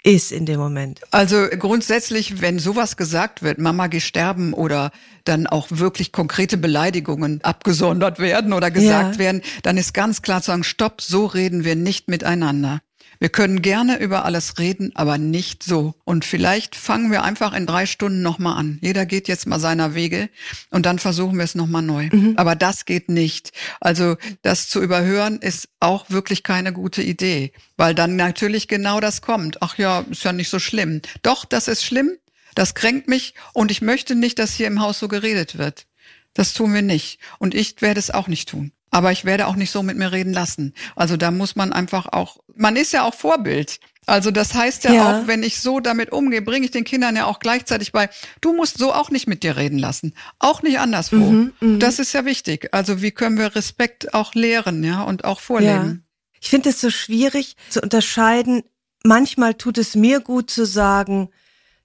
[0.03, 1.01] ist in dem Moment.
[1.11, 4.91] Also grundsätzlich, wenn sowas gesagt wird, Mama geh sterben oder
[5.23, 9.19] dann auch wirklich konkrete Beleidigungen abgesondert werden oder gesagt ja.
[9.19, 12.81] werden, dann ist ganz klar zu sagen, stopp, so reden wir nicht miteinander.
[13.19, 15.95] Wir können gerne über alles reden, aber nicht so.
[16.03, 18.79] Und vielleicht fangen wir einfach in drei Stunden nochmal an.
[18.81, 20.29] Jeder geht jetzt mal seiner Wege
[20.69, 22.09] und dann versuchen wir es nochmal neu.
[22.11, 22.33] Mhm.
[22.37, 23.51] Aber das geht nicht.
[23.79, 29.21] Also das zu überhören ist auch wirklich keine gute Idee, weil dann natürlich genau das
[29.21, 29.61] kommt.
[29.61, 31.01] Ach ja, ist ja nicht so schlimm.
[31.21, 32.11] Doch, das ist schlimm.
[32.55, 35.87] Das kränkt mich und ich möchte nicht, dass hier im Haus so geredet wird.
[36.33, 37.19] Das tun wir nicht.
[37.39, 38.71] Und ich werde es auch nicht tun.
[38.93, 40.73] Aber ich werde auch nicht so mit mir reden lassen.
[40.95, 43.79] Also da muss man einfach auch, man ist ja auch Vorbild.
[44.05, 45.21] Also das heißt ja, ja.
[45.21, 48.09] auch, wenn ich so damit umgehe, bringe ich den Kindern ja auch gleichzeitig bei,
[48.41, 50.13] du musst so auch nicht mit dir reden lassen.
[50.39, 51.15] Auch nicht anderswo.
[51.15, 51.79] Mhm, mh.
[51.79, 52.69] Das ist ja wichtig.
[52.71, 56.03] Also wie können wir Respekt auch lehren, ja, und auch vorleben.
[56.05, 56.39] Ja.
[56.39, 58.63] Ich finde es so schwierig zu unterscheiden.
[59.03, 61.29] Manchmal tut es mir gut zu sagen,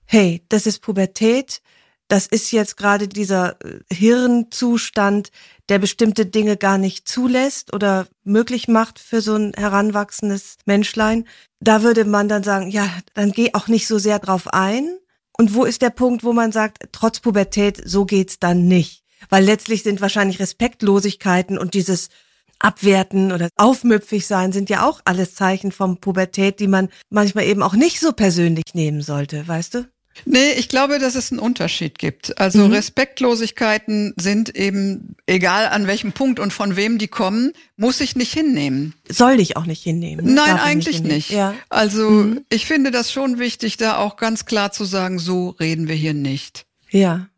[0.05, 1.62] hey, das ist Pubertät.
[2.09, 5.31] Das ist jetzt gerade dieser äh, Hirnzustand,
[5.68, 11.26] der bestimmte Dinge gar nicht zulässt oder möglich macht für so ein heranwachsendes Menschlein.
[11.61, 14.98] Da würde man dann sagen, ja, dann geh auch nicht so sehr drauf ein.
[15.37, 19.04] Und wo ist der Punkt, wo man sagt, trotz Pubertät, so geht's dann nicht?
[19.28, 22.09] Weil letztlich sind wahrscheinlich Respektlosigkeiten und dieses
[22.59, 27.62] Abwerten oder aufmüpfig sein sind ja auch alles Zeichen von Pubertät, die man manchmal eben
[27.62, 29.88] auch nicht so persönlich nehmen sollte, weißt du?
[30.24, 32.38] Nee, ich glaube, dass es einen Unterschied gibt.
[32.38, 32.72] Also mhm.
[32.72, 38.33] Respektlosigkeiten sind eben, egal an welchem Punkt und von wem die kommen, muss ich nicht
[38.33, 38.94] hinnehmen.
[39.09, 40.26] Soll ich auch nicht hinnehmen?
[40.26, 40.33] Ne?
[40.33, 41.12] Nein, Darf eigentlich nicht.
[41.12, 41.31] nicht.
[41.31, 41.54] Ja.
[41.68, 42.44] Also mhm.
[42.48, 46.14] ich finde das schon wichtig, da auch ganz klar zu sagen, so reden wir hier
[46.14, 46.66] nicht.
[46.90, 47.28] Ja.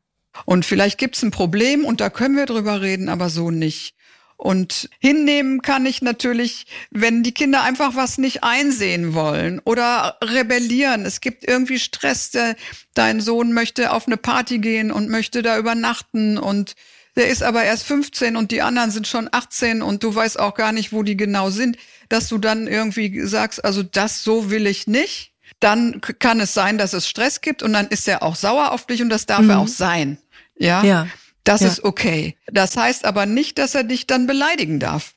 [0.45, 3.95] Und vielleicht gibt's ein Problem und da können wir drüber reden, aber so nicht.
[4.41, 11.05] Und hinnehmen kann ich natürlich, wenn die Kinder einfach was nicht einsehen wollen oder rebellieren.
[11.05, 12.31] Es gibt irgendwie Stress.
[12.31, 12.57] Der,
[12.95, 16.75] dein Sohn möchte auf eine Party gehen und möchte da übernachten und
[17.17, 20.55] der ist aber erst 15 und die anderen sind schon 18 und du weißt auch
[20.55, 21.77] gar nicht, wo die genau sind,
[22.09, 25.35] dass du dann irgendwie sagst, also das so will ich nicht.
[25.59, 28.87] Dann kann es sein, dass es Stress gibt und dann ist er auch sauer auf
[28.87, 29.51] dich und das darf mhm.
[29.51, 30.17] er auch sein.
[30.57, 30.83] Ja.
[30.83, 31.09] ja.
[31.45, 31.69] Das ja.
[31.69, 32.37] ist okay.
[32.47, 35.15] Das heißt aber nicht, dass er dich dann beleidigen darf.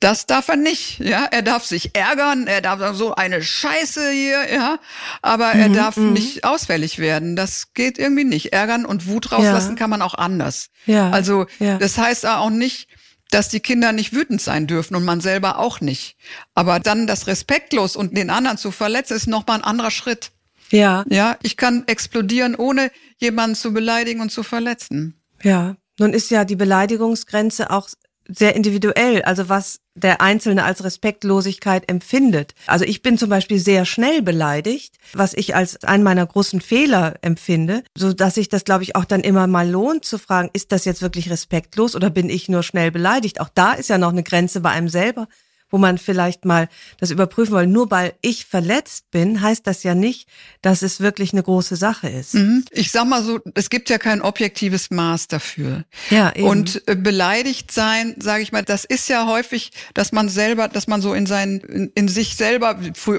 [0.00, 1.24] Das darf er nicht, ja.
[1.24, 4.78] Er darf sich ärgern, er darf so eine Scheiße hier, ja.
[5.22, 6.12] Aber mhm, er darf mhm.
[6.12, 7.34] nicht ausfällig werden.
[7.36, 8.52] Das geht irgendwie nicht.
[8.52, 9.76] Ärgern und Wut rauslassen ja.
[9.76, 10.68] kann man auch anders.
[10.84, 11.10] Ja.
[11.10, 11.78] Also, ja.
[11.78, 12.88] das heißt auch nicht,
[13.30, 16.16] dass die Kinder nicht wütend sein dürfen und man selber auch nicht.
[16.54, 20.30] Aber dann das respektlos und den anderen zu verletzen, ist nochmal ein anderer Schritt.
[20.70, 21.04] Ja.
[21.08, 25.20] Ja, ich kann explodieren, ohne jemanden zu beleidigen und zu verletzen.
[25.42, 27.88] Ja, nun ist ja die Beleidigungsgrenze auch
[28.28, 32.54] sehr individuell, also was der Einzelne als Respektlosigkeit empfindet.
[32.66, 37.14] Also ich bin zum Beispiel sehr schnell beleidigt, was ich als einen meiner großen Fehler
[37.22, 40.72] empfinde, so dass sich das, glaube ich, auch dann immer mal lohnt zu fragen, ist
[40.72, 43.40] das jetzt wirklich respektlos oder bin ich nur schnell beleidigt?
[43.40, 45.28] Auch da ist ja noch eine Grenze bei einem selber,
[45.70, 47.66] wo man vielleicht mal das überprüfen will.
[47.66, 50.28] Nur weil ich verletzt bin, heißt das ja nicht,
[50.62, 52.34] dass es wirklich eine große Sache ist.
[52.34, 52.64] Mhm.
[52.70, 55.84] Ich sag mal so, es gibt ja kein objektives Maß dafür.
[56.10, 56.46] Ja, eben.
[56.46, 60.86] Und äh, beleidigt sein, sage ich mal, das ist ja häufig, dass man selber, dass
[60.86, 62.78] man so in sein, in, in sich selber,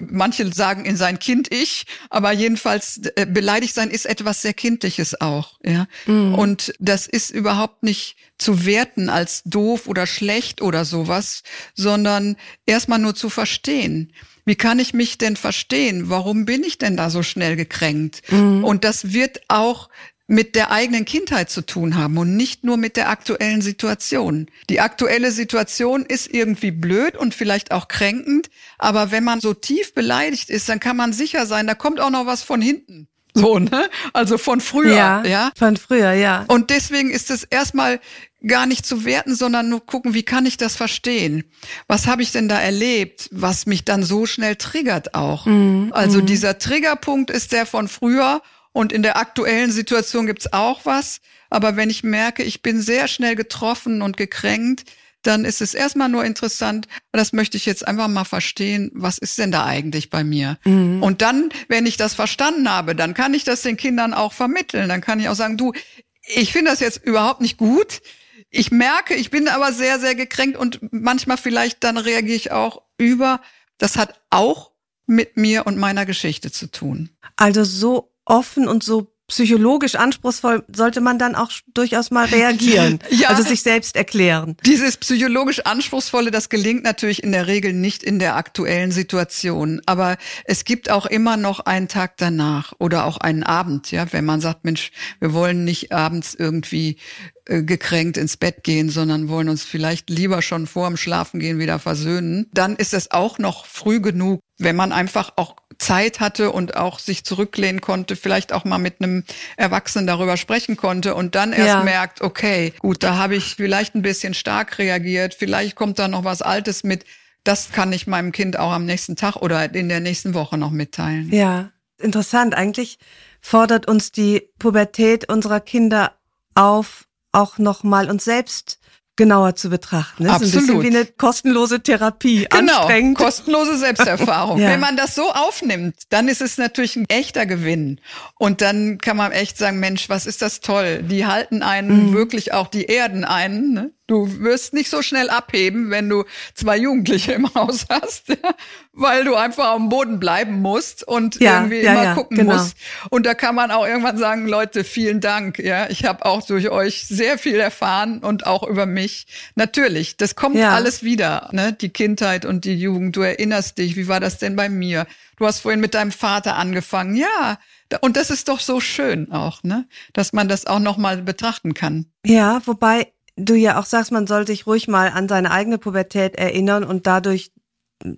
[0.10, 5.20] manche sagen in sein Kind ich, aber jedenfalls äh, beleidigt sein ist etwas sehr Kindliches
[5.20, 5.88] auch, ja.
[6.06, 6.36] Mhm.
[6.36, 11.44] Und das ist überhaupt nicht zu werten als doof oder schlecht oder sowas,
[11.76, 14.14] sondern erstmal nur zu verstehen.
[14.46, 16.10] Wie kann ich mich denn verstehen?
[16.10, 18.22] Warum bin ich denn da so schnell gekränkt?
[18.32, 18.64] Mhm.
[18.64, 19.90] Und das wird auch
[20.28, 24.48] mit der eigenen Kindheit zu tun haben und nicht nur mit der aktuellen Situation.
[24.70, 29.94] Die aktuelle Situation ist irgendwie blöd und vielleicht auch kränkend, aber wenn man so tief
[29.94, 33.08] beleidigt ist, dann kann man sicher sein, da kommt auch noch was von hinten.
[33.38, 33.88] So, ne?
[34.14, 35.52] Also von früher, ja, ja.
[35.56, 36.46] Von früher, ja.
[36.48, 38.00] Und deswegen ist es erstmal
[38.46, 41.44] gar nicht zu werten, sondern nur gucken, wie kann ich das verstehen?
[41.88, 45.46] Was habe ich denn da erlebt, was mich dann so schnell triggert auch?
[45.46, 45.92] Mhm.
[45.94, 46.26] Also mhm.
[46.26, 51.20] dieser Triggerpunkt ist der von früher und in der aktuellen Situation gibt's auch was.
[51.50, 54.84] Aber wenn ich merke, ich bin sehr schnell getroffen und gekränkt,
[55.28, 59.38] dann ist es erstmal nur interessant, das möchte ich jetzt einfach mal verstehen, was ist
[59.38, 60.58] denn da eigentlich bei mir?
[60.64, 61.04] Mhm.
[61.04, 64.88] Und dann, wenn ich das verstanden habe, dann kann ich das den Kindern auch vermitteln.
[64.88, 65.74] Dann kann ich auch sagen, du,
[66.22, 68.02] ich finde das jetzt überhaupt nicht gut.
[68.50, 72.82] Ich merke, ich bin aber sehr, sehr gekränkt und manchmal vielleicht dann reagiere ich auch
[72.98, 73.42] über.
[73.78, 74.72] Das hat auch
[75.06, 77.10] mit mir und meiner Geschichte zu tun.
[77.36, 83.28] Also so offen und so psychologisch anspruchsvoll sollte man dann auch durchaus mal reagieren, ja,
[83.28, 84.56] also sich selbst erklären.
[84.66, 90.18] Dieses psychologisch anspruchsvolle, das gelingt natürlich in der Regel nicht in der aktuellen Situation, aber
[90.46, 94.40] es gibt auch immer noch einen Tag danach oder auch einen Abend, ja, wenn man
[94.40, 96.98] sagt, Mensch, wir wollen nicht abends irgendwie
[97.46, 101.80] äh, gekränkt ins Bett gehen, sondern wollen uns vielleicht lieber schon vor dem Schlafengehen wieder
[101.80, 106.76] versöhnen, dann ist es auch noch früh genug, wenn man einfach auch Zeit hatte und
[106.76, 109.24] auch sich zurücklehnen konnte, vielleicht auch mal mit einem
[109.58, 111.84] Erwachsenen darüber sprechen konnte und dann erst ja.
[111.84, 116.24] merkt, okay, gut, da habe ich vielleicht ein bisschen stark reagiert, vielleicht kommt da noch
[116.24, 117.06] was Altes mit.
[117.44, 120.72] Das kann ich meinem Kind auch am nächsten Tag oder in der nächsten Woche noch
[120.72, 121.32] mitteilen.
[121.32, 122.56] Ja, interessant.
[122.56, 122.98] Eigentlich
[123.40, 126.18] fordert uns die Pubertät unserer Kinder
[126.56, 128.77] auf, auch nochmal uns selbst
[129.18, 130.24] genauer zu betrachten.
[130.24, 130.54] Das Absolut.
[130.54, 132.48] ist ein bisschen wie eine kostenlose Therapie.
[132.50, 133.18] Genau, Anstrengend.
[133.18, 134.60] kostenlose Selbsterfahrung.
[134.62, 134.70] ja.
[134.70, 138.00] Wenn man das so aufnimmt, dann ist es natürlich ein echter Gewinn.
[138.38, 141.04] Und dann kann man echt sagen, Mensch, was ist das toll.
[141.04, 142.14] Die halten einen mhm.
[142.14, 143.74] wirklich auch, die erden einen.
[143.74, 143.92] Ne?
[144.08, 148.24] Du wirst nicht so schnell abheben, wenn du zwei Jugendliche im Haus hast,
[148.94, 152.54] weil du einfach am Boden bleiben musst und ja, irgendwie ja, immer ja, gucken genau.
[152.54, 152.78] musst.
[153.10, 155.60] Und da kann man auch irgendwann sagen, Leute, vielen Dank.
[155.60, 159.28] Ja, ich habe auch durch euch sehr viel erfahren und auch über mich.
[159.56, 161.74] Natürlich, das kommt alles wieder, ne?
[161.74, 163.18] Die Kindheit und die Jugend.
[163.18, 165.06] Du erinnerst dich, wie war das denn bei mir?
[165.36, 167.16] Du hast vorhin mit deinem Vater angefangen.
[167.16, 167.60] Ja,
[168.02, 169.86] und das ist doch so schön auch, ne?
[170.14, 172.06] Dass man das auch noch mal betrachten kann.
[172.26, 176.36] Ja, wobei du ja auch sagst, man soll sich ruhig mal an seine eigene Pubertät
[176.36, 177.52] erinnern und dadurch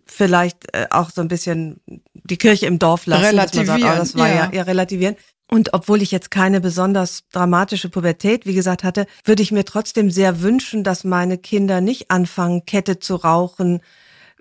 [0.06, 1.80] vielleicht äh, auch so ein bisschen
[2.14, 3.26] die Kirche im Dorf lassen.
[3.26, 3.82] Relativieren.
[3.82, 4.46] Sagt, oh, das war ja.
[4.46, 5.16] ja, ja relativieren.
[5.52, 10.12] Und obwohl ich jetzt keine besonders dramatische Pubertät, wie gesagt, hatte, würde ich mir trotzdem
[10.12, 13.82] sehr wünschen, dass meine Kinder nicht anfangen, Kette zu rauchen,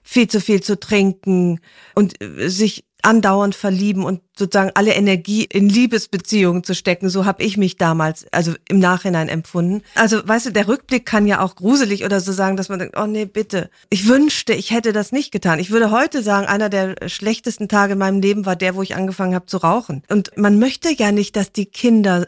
[0.03, 1.61] viel zu viel zu trinken
[1.95, 7.09] und äh, sich andauernd verlieben und sozusagen alle Energie in Liebesbeziehungen zu stecken.
[7.09, 9.83] So habe ich mich damals, also im Nachhinein empfunden.
[9.95, 12.97] Also weißt du, der Rückblick kann ja auch gruselig oder so sagen, dass man denkt,
[12.99, 13.71] oh nee, bitte.
[13.89, 15.59] Ich wünschte, ich hätte das nicht getan.
[15.59, 18.97] Ich würde heute sagen, einer der schlechtesten Tage in meinem Leben war der, wo ich
[18.97, 20.03] angefangen habe zu rauchen.
[20.09, 22.27] Und man möchte ja nicht, dass die Kinder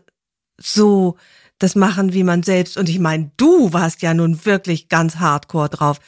[0.56, 1.16] so
[1.58, 2.76] das machen wie man selbst.
[2.76, 6.00] Und ich meine, du warst ja nun wirklich ganz hardcore drauf.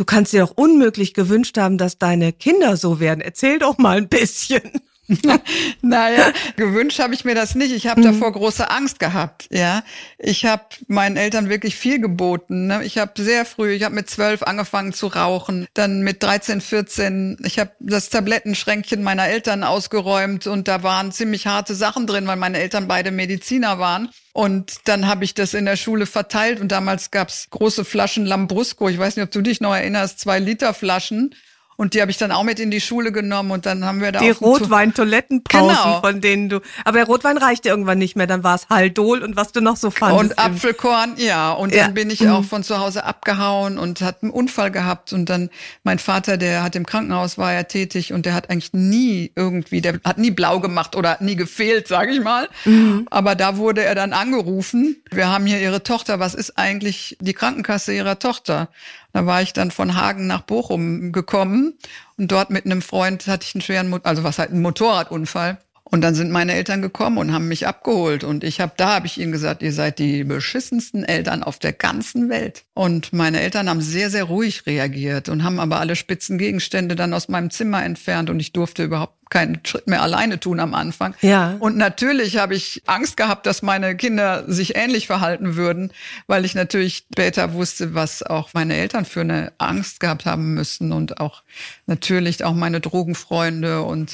[0.00, 3.20] Du kannst dir doch unmöglich gewünscht haben, dass deine Kinder so werden.
[3.20, 4.62] Erzähl doch mal ein bisschen.
[5.82, 7.72] naja, gewünscht habe ich mir das nicht.
[7.72, 8.04] Ich habe mhm.
[8.04, 9.48] davor große Angst gehabt.
[9.50, 9.82] Ja,
[10.18, 12.68] ich habe meinen Eltern wirklich viel geboten.
[12.68, 12.84] Ne?
[12.84, 17.38] Ich habe sehr früh, ich habe mit zwölf angefangen zu rauchen, dann mit 13, 14.
[17.44, 22.36] Ich habe das Tablettenschränkchen meiner Eltern ausgeräumt und da waren ziemlich harte Sachen drin, weil
[22.36, 24.10] meine Eltern beide Mediziner waren.
[24.32, 28.88] Und dann habe ich das in der Schule verteilt und damals gab's große Flaschen Lambrusco.
[28.88, 31.34] Ich weiß nicht, ob du dich noch erinnerst, zwei Liter Flaschen.
[31.80, 34.12] Und die habe ich dann auch mit in die Schule genommen und dann haben wir
[34.12, 36.00] da die Rotwein-Toilettenpausen, genau.
[36.02, 36.60] von denen du.
[36.84, 38.26] Aber der Rotwein reichte irgendwann nicht mehr.
[38.26, 40.32] Dann war es Haldol und was du noch so fandest.
[40.32, 41.52] Und Apfelkorn, ja.
[41.52, 41.84] Und ja.
[41.84, 42.44] dann bin ich auch mhm.
[42.44, 45.14] von zu Hause abgehauen und hat einen Unfall gehabt.
[45.14, 45.48] Und dann
[45.82, 49.80] mein Vater, der hat im Krankenhaus war er tätig und der hat eigentlich nie irgendwie,
[49.80, 52.50] der hat nie blau gemacht oder nie gefehlt, sage ich mal.
[52.66, 53.06] Mhm.
[53.10, 55.02] Aber da wurde er dann angerufen.
[55.10, 56.20] Wir haben hier ihre Tochter.
[56.20, 58.68] Was ist eigentlich die Krankenkasse ihrer Tochter?
[59.12, 61.78] Da war ich dann von Hagen nach Bochum gekommen
[62.16, 65.58] und dort mit einem Freund hatte ich einen schweren, also was halt einen Motorradunfall.
[65.90, 68.22] Und dann sind meine Eltern gekommen und haben mich abgeholt.
[68.22, 71.72] Und ich habe, da habe ich ihnen gesagt, ihr seid die beschissensten Eltern auf der
[71.72, 72.64] ganzen Welt.
[72.74, 77.12] Und meine Eltern haben sehr, sehr ruhig reagiert und haben aber alle spitzen Gegenstände dann
[77.12, 81.14] aus meinem Zimmer entfernt und ich durfte überhaupt keinen Schritt mehr alleine tun am Anfang.
[81.22, 81.56] Ja.
[81.60, 85.92] Und natürlich habe ich Angst gehabt, dass meine Kinder sich ähnlich verhalten würden,
[86.26, 90.92] weil ich natürlich später wusste, was auch meine Eltern für eine Angst gehabt haben müssen
[90.92, 91.42] und auch
[91.86, 94.12] natürlich auch meine Drogenfreunde und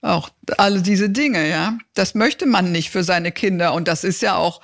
[0.00, 1.78] auch alle diese Dinge, ja.
[1.94, 4.60] Das möchte man nicht für seine Kinder und das ist ja auch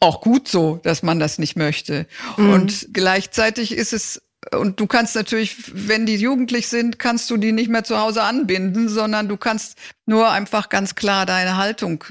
[0.00, 2.06] auch gut so, dass man das nicht möchte.
[2.36, 2.50] Mhm.
[2.50, 4.22] Und gleichzeitig ist es
[4.54, 5.56] und du kannst natürlich,
[5.88, 9.76] wenn die jugendlich sind, kannst du die nicht mehr zu Hause anbinden, sondern du kannst
[10.08, 12.02] nur einfach ganz klar deine Haltung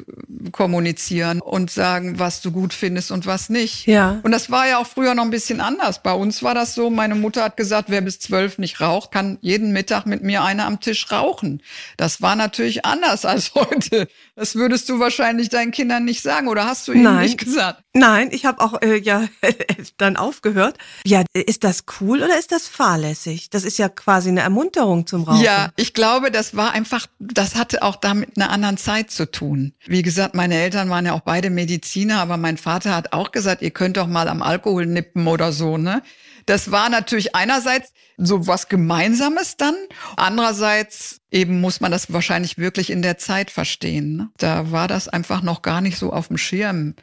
[0.51, 3.87] kommunizieren und sagen, was du gut findest und was nicht.
[3.87, 4.19] Ja.
[4.21, 6.03] Und das war ja auch früher noch ein bisschen anders.
[6.03, 9.39] Bei uns war das so, meine Mutter hat gesagt, wer bis zwölf nicht raucht, kann
[9.41, 11.63] jeden Mittag mit mir eine am Tisch rauchen.
[11.97, 14.07] Das war natürlich anders als heute.
[14.35, 17.23] Das würdest du wahrscheinlich deinen Kindern nicht sagen oder hast du ihnen Nein.
[17.23, 17.81] nicht gesagt?
[17.93, 19.27] Nein, ich habe auch äh, ja
[19.97, 20.77] dann aufgehört.
[21.03, 23.49] Ja, ist das cool oder ist das fahrlässig?
[23.49, 25.43] Das ist ja quasi eine Ermunterung zum Rauchen.
[25.43, 29.73] Ja, ich glaube, das war einfach, das hatte auch damit einer anderen Zeit zu tun.
[29.85, 33.61] Wie gesagt, meine Eltern waren ja auch beide Mediziner, aber mein Vater hat auch gesagt,
[33.61, 36.01] ihr könnt doch mal am Alkohol nippen oder so, ne?
[36.45, 39.75] Das war natürlich einerseits so was Gemeinsames dann.
[40.15, 44.15] Andererseits eben muss man das wahrscheinlich wirklich in der Zeit verstehen.
[44.15, 44.29] Ne?
[44.37, 46.95] Da war das einfach noch gar nicht so auf dem Schirm,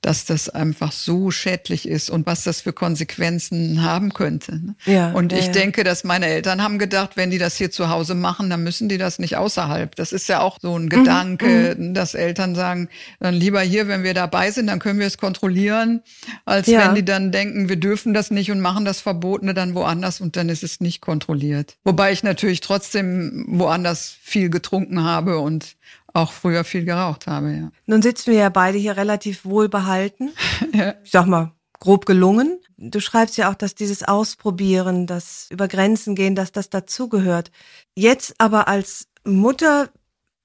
[0.00, 4.52] dass das einfach so schädlich ist und was das für Konsequenzen haben könnte.
[4.56, 4.74] Ne?
[4.86, 5.52] Ja, und ich ja.
[5.52, 8.88] denke, dass meine Eltern haben gedacht, wenn die das hier zu Hause machen, dann müssen
[8.88, 9.94] die das nicht außerhalb.
[9.96, 14.02] Das ist ja auch so Mhm, ein Gedanke, dass Eltern sagen, dann lieber hier, wenn
[14.02, 16.02] wir dabei sind, dann können wir es kontrollieren,
[16.44, 20.20] als wenn die dann denken, wir dürfen das nicht und machen das Verbotene dann woanders
[20.20, 21.76] und dann ist es nicht kontrolliert.
[21.84, 25.76] Wobei ich natürlich trotzdem woanders viel getrunken habe und
[26.12, 27.70] auch früher viel geraucht habe, ja.
[27.86, 30.32] Nun sitzen wir ja beide hier relativ wohlbehalten.
[30.72, 30.94] Ja.
[31.02, 32.60] Ich sag mal, grob gelungen.
[32.76, 37.50] Du schreibst ja auch, dass dieses Ausprobieren, das über Grenzen gehen, dass das dazugehört.
[37.96, 39.88] Jetzt aber als Mutter,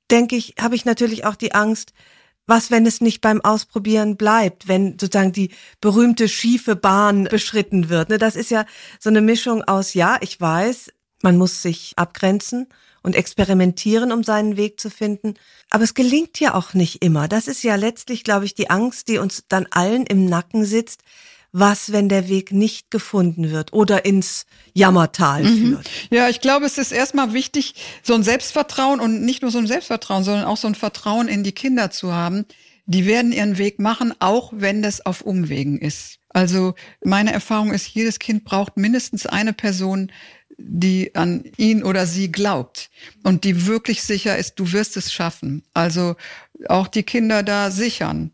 [0.09, 1.93] denke ich, habe ich natürlich auch die Angst,
[2.47, 5.51] was, wenn es nicht beim Ausprobieren bleibt, wenn sozusagen die
[5.81, 8.09] berühmte schiefe Bahn beschritten wird.
[8.09, 8.65] Ne, Das ist ja
[8.99, 12.67] so eine Mischung aus, ja, ich weiß, man muss sich abgrenzen
[13.05, 15.35] und experimentieren, um seinen Weg zu finden.
[15.69, 17.27] Aber es gelingt ja auch nicht immer.
[17.27, 21.01] Das ist ja letztlich, glaube ich, die Angst, die uns dann allen im Nacken sitzt.
[21.51, 25.89] Was, wenn der Weg nicht gefunden wird oder ins Jammertal führt?
[26.09, 29.67] Ja, ich glaube, es ist erstmal wichtig, so ein Selbstvertrauen und nicht nur so ein
[29.67, 32.45] Selbstvertrauen, sondern auch so ein Vertrauen in die Kinder zu haben.
[32.87, 36.19] Die werden ihren Weg machen, auch wenn das auf Umwegen ist.
[36.35, 40.11] Also meine Erfahrung ist, jedes Kind braucht mindestens eine Person,
[40.57, 42.89] die an ihn oder sie glaubt
[43.23, 45.63] und die wirklich sicher ist, du wirst es schaffen.
[45.73, 46.15] Also
[46.69, 48.31] auch die Kinder da sichern.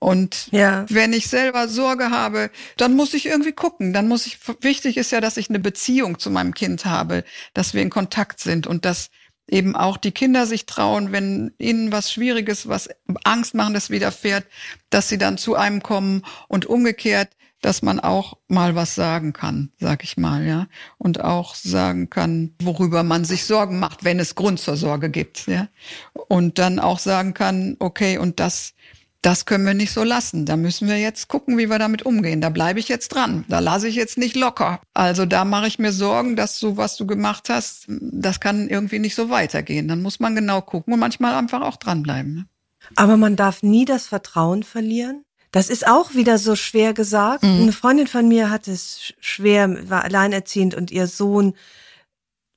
[0.00, 0.86] Und Ja.
[0.88, 3.92] wenn ich selber Sorge habe, dann muss ich irgendwie gucken.
[3.92, 7.74] Dann muss ich, wichtig ist ja, dass ich eine Beziehung zu meinem Kind habe, dass
[7.74, 9.10] wir in Kontakt sind und dass
[9.48, 12.88] eben auch die Kinder sich trauen, wenn ihnen was Schwieriges, was
[13.24, 14.46] Angstmachendes widerfährt,
[14.90, 19.72] dass sie dann zu einem kommen und umgekehrt, dass man auch mal was sagen kann,
[19.78, 20.66] sag ich mal, ja.
[20.96, 25.46] Und auch sagen kann, worüber man sich Sorgen macht, wenn es Grund zur Sorge gibt,
[25.46, 25.68] ja.
[26.28, 28.74] Und dann auch sagen kann, okay, und das,
[29.22, 30.46] das können wir nicht so lassen.
[30.46, 32.40] Da müssen wir jetzt gucken, wie wir damit umgehen.
[32.40, 33.44] Da bleibe ich jetzt dran.
[33.48, 34.80] Da lasse ich jetzt nicht locker.
[34.94, 39.00] Also da mache ich mir Sorgen, dass so, was du gemacht hast, das kann irgendwie
[39.00, 39.88] nicht so weitergehen.
[39.88, 42.34] Dann muss man genau gucken und manchmal einfach auch dranbleiben.
[42.34, 42.46] Ne?
[42.94, 45.24] Aber man darf nie das Vertrauen verlieren.
[45.50, 47.42] Das ist auch wieder so schwer gesagt.
[47.62, 51.54] Eine Freundin von mir hatte es sch- schwer, war alleinerziehend und ihr Sohn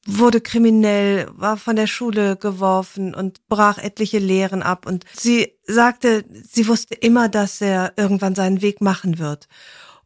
[0.06, 4.86] wurde kriminell, war von der Schule geworfen und brach etliche Lehren ab.
[4.88, 9.48] Und sie sagte, sie wusste immer, dass er irgendwann seinen Weg machen wird.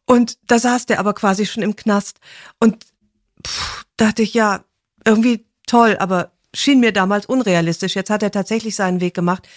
[0.04, 2.18] Und da saß der aber quasi schon im Knast.
[2.60, 2.84] Und
[3.44, 4.64] pff, dachte ich, ja,
[5.04, 7.96] irgendwie toll, aber schien mir damals unrealistisch.
[7.96, 9.48] Jetzt hat er tatsächlich seinen Weg gemacht.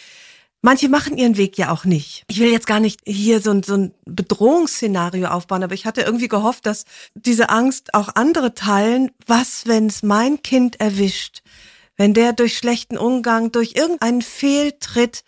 [0.62, 2.26] Manche machen ihren Weg ja auch nicht.
[2.28, 6.02] Ich will jetzt gar nicht hier so ein, so ein Bedrohungsszenario aufbauen, aber ich hatte
[6.02, 9.12] irgendwie gehofft, dass diese Angst auch andere teilen.
[9.26, 11.43] Was, wenn es mein Kind erwischt?
[11.95, 15.24] Wenn der durch schlechten Umgang, durch irgendeinen Fehltritt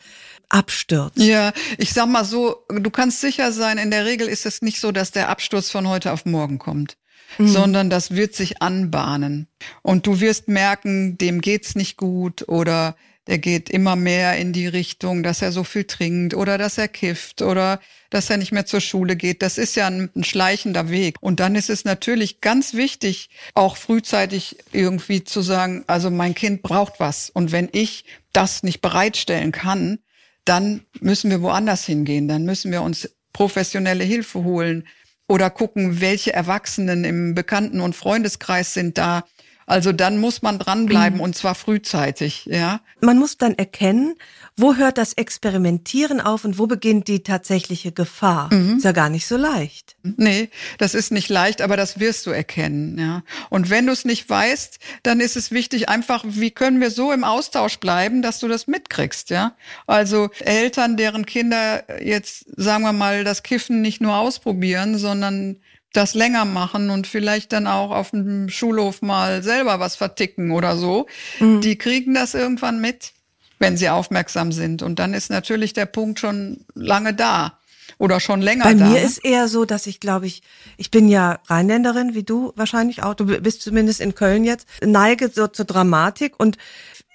[0.50, 1.17] abstürzt?
[1.17, 4.82] Ja, ich sag mal so, du kannst sicher sein, in der Regel ist es nicht
[4.82, 6.98] so, dass der Absturz von heute auf morgen kommt.
[7.39, 9.47] sondern das wird sich anbahnen.
[9.82, 12.97] Und du wirst merken, dem geht's nicht gut oder
[13.28, 16.88] der geht immer mehr in die Richtung, dass er so viel trinkt oder dass er
[16.88, 19.41] kifft oder dass er nicht mehr zur Schule geht.
[19.41, 21.17] Das ist ja ein, ein, schleichender Weg.
[21.22, 26.63] Und dann ist es natürlich ganz wichtig, auch frühzeitig irgendwie zu sagen, also mein Kind
[26.63, 27.30] braucht was.
[27.30, 29.99] Und wenn ich das nicht bereitstellen kann,
[30.43, 32.28] dann müssen wir woanders hingehen.
[32.28, 34.88] Dann müssen wir uns professionelle Hilfe holen
[35.28, 39.24] oder gucken, welche Erwachsenen im Bekannten- und Freundeskreis sind da,
[39.72, 41.24] also dann muss man dranbleiben mhm.
[41.24, 42.82] und zwar frühzeitig, ja.
[42.99, 44.15] Man muss dann erkennen,
[44.57, 48.53] wo hört das Experimentieren auf und wo beginnt die tatsächliche Gefahr.
[48.53, 48.78] Mhm.
[48.78, 49.95] Ist ja gar nicht so leicht.
[50.03, 53.24] Nee, das ist nicht leicht, aber das wirst du erkennen, ja.
[53.49, 57.13] Und wenn du es nicht weißt, dann ist es wichtig einfach, wie können wir so
[57.13, 59.55] im Austausch bleiben, dass du das mitkriegst, ja.
[59.88, 65.61] Also Eltern, deren Kinder jetzt, sagen wir mal, das Kiffen nicht nur ausprobieren, sondern
[65.94, 70.78] das länger machen und vielleicht dann auch auf dem Schulhof mal selber was verticken oder
[70.78, 71.08] so.
[71.39, 71.62] Mhm.
[71.62, 73.12] Die kriegen das irgendwann mit,
[73.60, 74.84] wenn sie aufmerksam sind.
[74.84, 77.60] Und dann ist natürlich der Punkt schon lange da
[77.98, 78.86] oder schon länger Bei da.
[78.86, 80.44] Bei mir ist eher so, dass ich glaube ich,
[80.78, 85.30] ich bin ja Rheinländerin, wie du wahrscheinlich auch, du bist zumindest in Köln jetzt, neige
[85.30, 86.58] so zur Dramatik und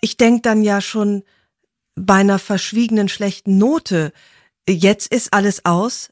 [0.03, 1.23] ich denke dann ja schon
[1.95, 4.13] bei einer verschwiegenen schlechten Note,
[4.69, 6.11] jetzt ist alles aus,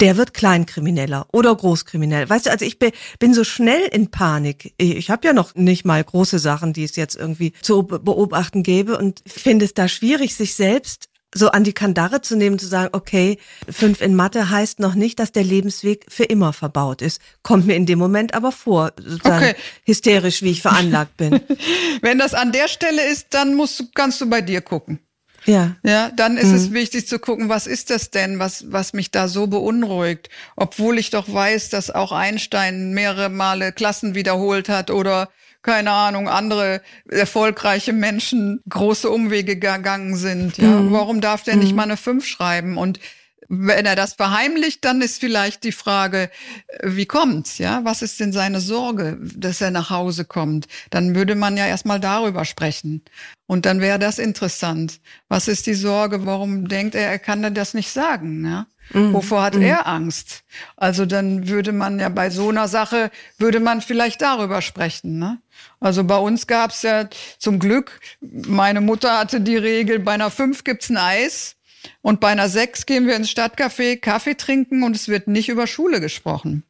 [0.00, 2.28] der wird Kleinkrimineller oder Großkriminell.
[2.28, 4.74] Weißt du, also ich bin so schnell in Panik.
[4.78, 8.98] Ich habe ja noch nicht mal große Sachen, die es jetzt irgendwie zu beobachten gäbe
[8.98, 12.90] und finde es da schwierig, sich selbst so an die Kandare zu nehmen, zu sagen,
[12.92, 13.38] okay,
[13.68, 17.20] fünf in Mathe heißt noch nicht, dass der Lebensweg für immer verbaut ist.
[17.42, 19.56] Kommt mir in dem Moment aber vor, sozusagen okay.
[19.84, 21.40] hysterisch, wie ich veranlagt bin.
[22.00, 25.00] Wenn das an der Stelle ist, dann musst du, kannst du bei dir gucken.
[25.46, 25.76] Ja.
[25.82, 26.54] Ja, dann ist mhm.
[26.54, 30.28] es wichtig zu gucken, was ist das denn, was, was mich da so beunruhigt?
[30.56, 35.28] Obwohl ich doch weiß, dass auch Einstein mehrere Male Klassen wiederholt hat oder
[35.62, 36.80] keine Ahnung, andere
[37.10, 40.58] erfolgreiche Menschen große Umwege gegangen sind.
[40.58, 40.92] Ja, mhm.
[40.92, 41.76] warum darf der nicht mhm.
[41.76, 42.76] mal eine fünf schreiben?
[42.76, 43.00] Und
[43.48, 46.30] wenn er das verheimlicht, dann ist vielleicht die Frage,
[46.82, 47.58] wie kommt's?
[47.58, 50.66] Ja, was ist denn seine Sorge, dass er nach Hause kommt?
[50.90, 53.02] Dann würde man ja erstmal darüber sprechen.
[53.46, 55.00] Und dann wäre das interessant.
[55.28, 56.26] Was ist die Sorge?
[56.26, 58.44] Warum denkt er, er kann das nicht sagen?
[58.44, 58.66] Ja?
[58.92, 59.12] Mhm.
[59.12, 59.62] Wovor hat mhm.
[59.62, 60.44] er Angst?
[60.76, 65.18] Also dann würde man ja bei so einer Sache, würde man vielleicht darüber sprechen.
[65.18, 65.38] Ne?
[65.80, 70.64] Also bei uns gab's ja zum Glück, meine Mutter hatte die Regel, bei einer fünf
[70.64, 71.55] gibt's ein Eis
[72.02, 75.66] und bei einer sechs gehen wir ins Stadtcafé Kaffee trinken und es wird nicht über
[75.66, 76.64] Schule gesprochen.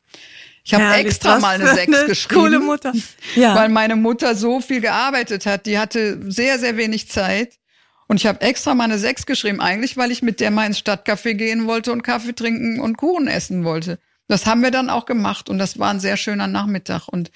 [0.65, 2.93] Ich habe extra mal eine sechs eine geschrieben, coole Mutter.
[3.37, 3.55] Ja.
[3.55, 5.67] weil meine Mutter so viel gearbeitet hat.
[5.67, 7.59] Die hatte sehr, sehr wenig Zeit.
[8.09, 10.79] Und ich habe extra mal eine sechs geschrieben, eigentlich, weil ich mit der mal ins
[10.79, 13.99] Stadtcafé gehen wollte und Kaffee trinken und Kuchen essen wollte.
[14.29, 17.31] Das haben wir dann auch gemacht und das war ein sehr schöner Nachmittag und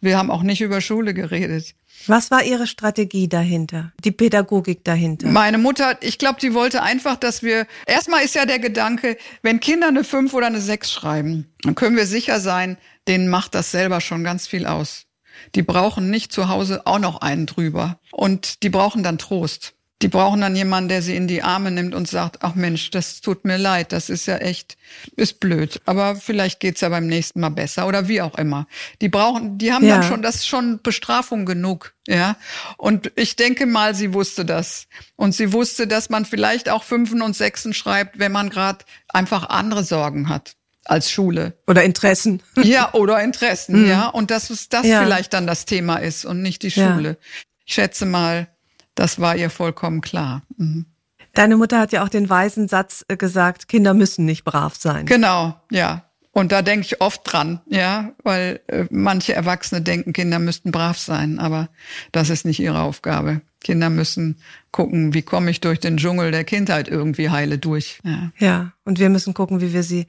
[0.00, 1.74] wir haben auch nicht über Schule geredet.
[2.08, 3.92] Was war Ihre Strategie dahinter?
[4.04, 5.28] Die Pädagogik dahinter?
[5.28, 9.60] Meine Mutter, ich glaube, die wollte einfach, dass wir, erstmal ist ja der Gedanke, wenn
[9.60, 12.78] Kinder eine 5 oder eine 6 schreiben, dann können wir sicher sein,
[13.08, 15.06] denen macht das selber schon ganz viel aus.
[15.54, 18.00] Die brauchen nicht zu Hause auch noch einen drüber.
[18.10, 19.75] Und die brauchen dann Trost.
[20.02, 23.22] Die brauchen dann jemanden, der sie in die Arme nimmt und sagt, ach Mensch, das
[23.22, 24.76] tut mir leid, das ist ja echt,
[25.16, 25.80] ist blöd.
[25.86, 28.66] Aber vielleicht geht's ja beim nächsten Mal besser oder wie auch immer.
[29.00, 29.94] Die brauchen, die haben ja.
[29.94, 32.36] dann schon, das ist schon Bestrafung genug, ja.
[32.76, 34.86] Und ich denke mal, sie wusste das.
[35.16, 39.48] Und sie wusste, dass man vielleicht auch Fünfen und Sechsen schreibt, wenn man gerade einfach
[39.48, 41.54] andere Sorgen hat als Schule.
[41.66, 42.42] Oder Interessen.
[42.62, 43.88] Ja, oder Interessen, mhm.
[43.88, 44.08] ja.
[44.08, 45.02] Und dass es das ja.
[45.02, 47.08] vielleicht dann das Thema ist und nicht die Schule.
[47.08, 47.16] Ja.
[47.64, 48.48] Ich schätze mal,
[48.96, 50.42] das war ihr vollkommen klar.
[50.56, 50.86] Mhm.
[51.34, 55.06] Deine Mutter hat ja auch den weisen Satz äh, gesagt, Kinder müssen nicht brav sein.
[55.06, 56.02] Genau, ja.
[56.32, 60.98] Und da denke ich oft dran, ja, weil äh, manche Erwachsene denken, Kinder müssten brav
[60.98, 61.68] sein, aber
[62.12, 63.40] das ist nicht ihre Aufgabe.
[63.62, 64.36] Kinder müssen
[64.70, 68.00] gucken, wie komme ich durch den Dschungel der Kindheit irgendwie heile durch.
[68.04, 68.32] Ja.
[68.38, 70.08] ja, und wir müssen gucken, wie wir sie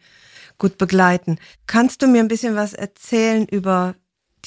[0.57, 1.37] gut begleiten.
[1.65, 3.95] Kannst du mir ein bisschen was erzählen über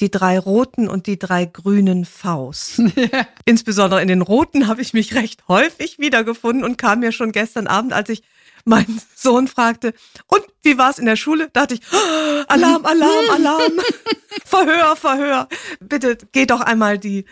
[0.01, 2.81] die drei roten und die drei grünen Vs.
[2.95, 3.27] Ja.
[3.45, 7.67] Insbesondere in den roten habe ich mich recht häufig wiedergefunden und kam mir schon gestern
[7.67, 8.23] Abend, als ich
[8.65, 9.93] meinen Sohn fragte,
[10.27, 11.49] und wie war es in der Schule?
[11.51, 13.73] Dachte ich, oh, Alarm, Alarm, Alarm,
[14.45, 15.47] Verhör, Verhör.
[15.79, 17.25] Bitte geh doch einmal die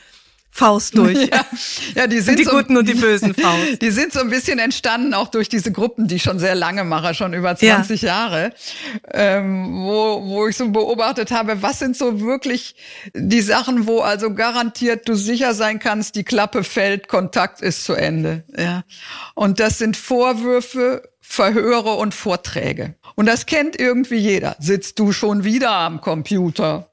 [0.51, 1.17] Faust durch.
[1.29, 1.45] Ja,
[1.95, 3.81] ja die sind die so, guten und die bösen Faust.
[3.81, 6.83] Die sind so ein bisschen entstanden auch durch diese Gruppen, die ich schon sehr lange
[6.83, 8.07] mache, schon über 20 ja.
[8.07, 8.53] Jahre,
[9.13, 12.75] ähm, wo, wo ich so beobachtet habe, was sind so wirklich
[13.13, 17.93] die Sachen, wo also garantiert du sicher sein kannst, die Klappe fällt, Kontakt ist zu
[17.93, 18.43] Ende.
[18.57, 18.83] Ja.
[19.35, 22.95] Und das sind Vorwürfe, Verhöre und Vorträge.
[23.15, 24.55] Und das kennt irgendwie jeder.
[24.59, 26.88] Sitzt du schon wieder am Computer?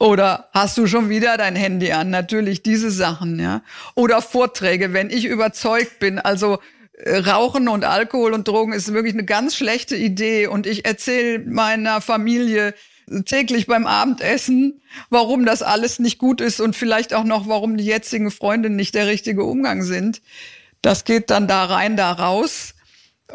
[0.00, 2.08] Oder hast du schon wieder dein Handy an?
[2.08, 3.62] Natürlich diese Sachen, ja.
[3.94, 6.58] Oder Vorträge, wenn ich überzeugt bin, also
[6.94, 11.40] äh, Rauchen und Alkohol und Drogen ist wirklich eine ganz schlechte Idee und ich erzähle
[11.40, 12.72] meiner Familie
[13.26, 14.80] täglich beim Abendessen,
[15.10, 18.94] warum das alles nicht gut ist und vielleicht auch noch, warum die jetzigen Freunde nicht
[18.94, 20.22] der richtige Umgang sind.
[20.80, 22.74] Das geht dann da rein, da raus.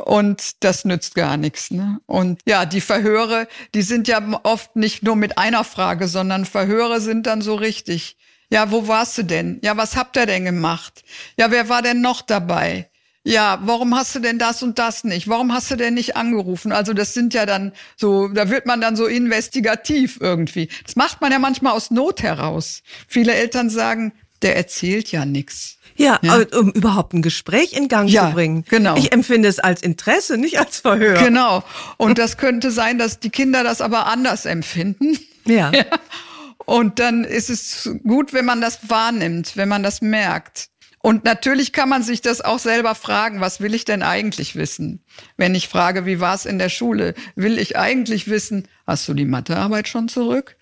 [0.04, 1.72] Und das nützt gar nichts.
[1.72, 2.00] Ne?
[2.06, 7.02] Und ja, die Verhöre, die sind ja oft nicht nur mit einer Frage, sondern Verhöre
[7.02, 8.18] sind dann so richtig.
[8.50, 9.60] Ja, wo warst du denn?
[9.64, 11.04] Ja, was habt ihr denn gemacht?
[11.38, 12.90] Ja, wer war denn noch dabei?
[13.28, 15.28] Ja, warum hast du denn das und das nicht?
[15.28, 16.72] Warum hast du denn nicht angerufen?
[16.72, 20.70] Also das sind ja dann so, da wird man dann so investigativ irgendwie.
[20.86, 22.84] Das macht man ja manchmal aus Not heraus.
[23.08, 25.75] Viele Eltern sagen, der erzählt ja nichts.
[25.96, 28.66] Ja, ja, um überhaupt ein Gespräch in Gang ja, zu bringen.
[28.70, 28.98] Genau.
[28.98, 31.24] Ich empfinde es als Interesse, nicht als Verhör.
[31.24, 31.64] Genau.
[31.98, 35.18] Und das könnte sein, dass die Kinder das aber anders empfinden.
[35.46, 35.72] Ja.
[35.74, 35.86] ja.
[36.66, 40.70] Und dann ist es gut, wenn man das wahrnimmt, wenn man das merkt.
[41.06, 45.04] Und natürlich kann man sich das auch selber fragen, was will ich denn eigentlich wissen?
[45.38, 49.14] Wenn ich frage, wie war es in der Schule, will ich eigentlich wissen, hast du
[49.14, 50.58] die Mathearbeit schon zurück?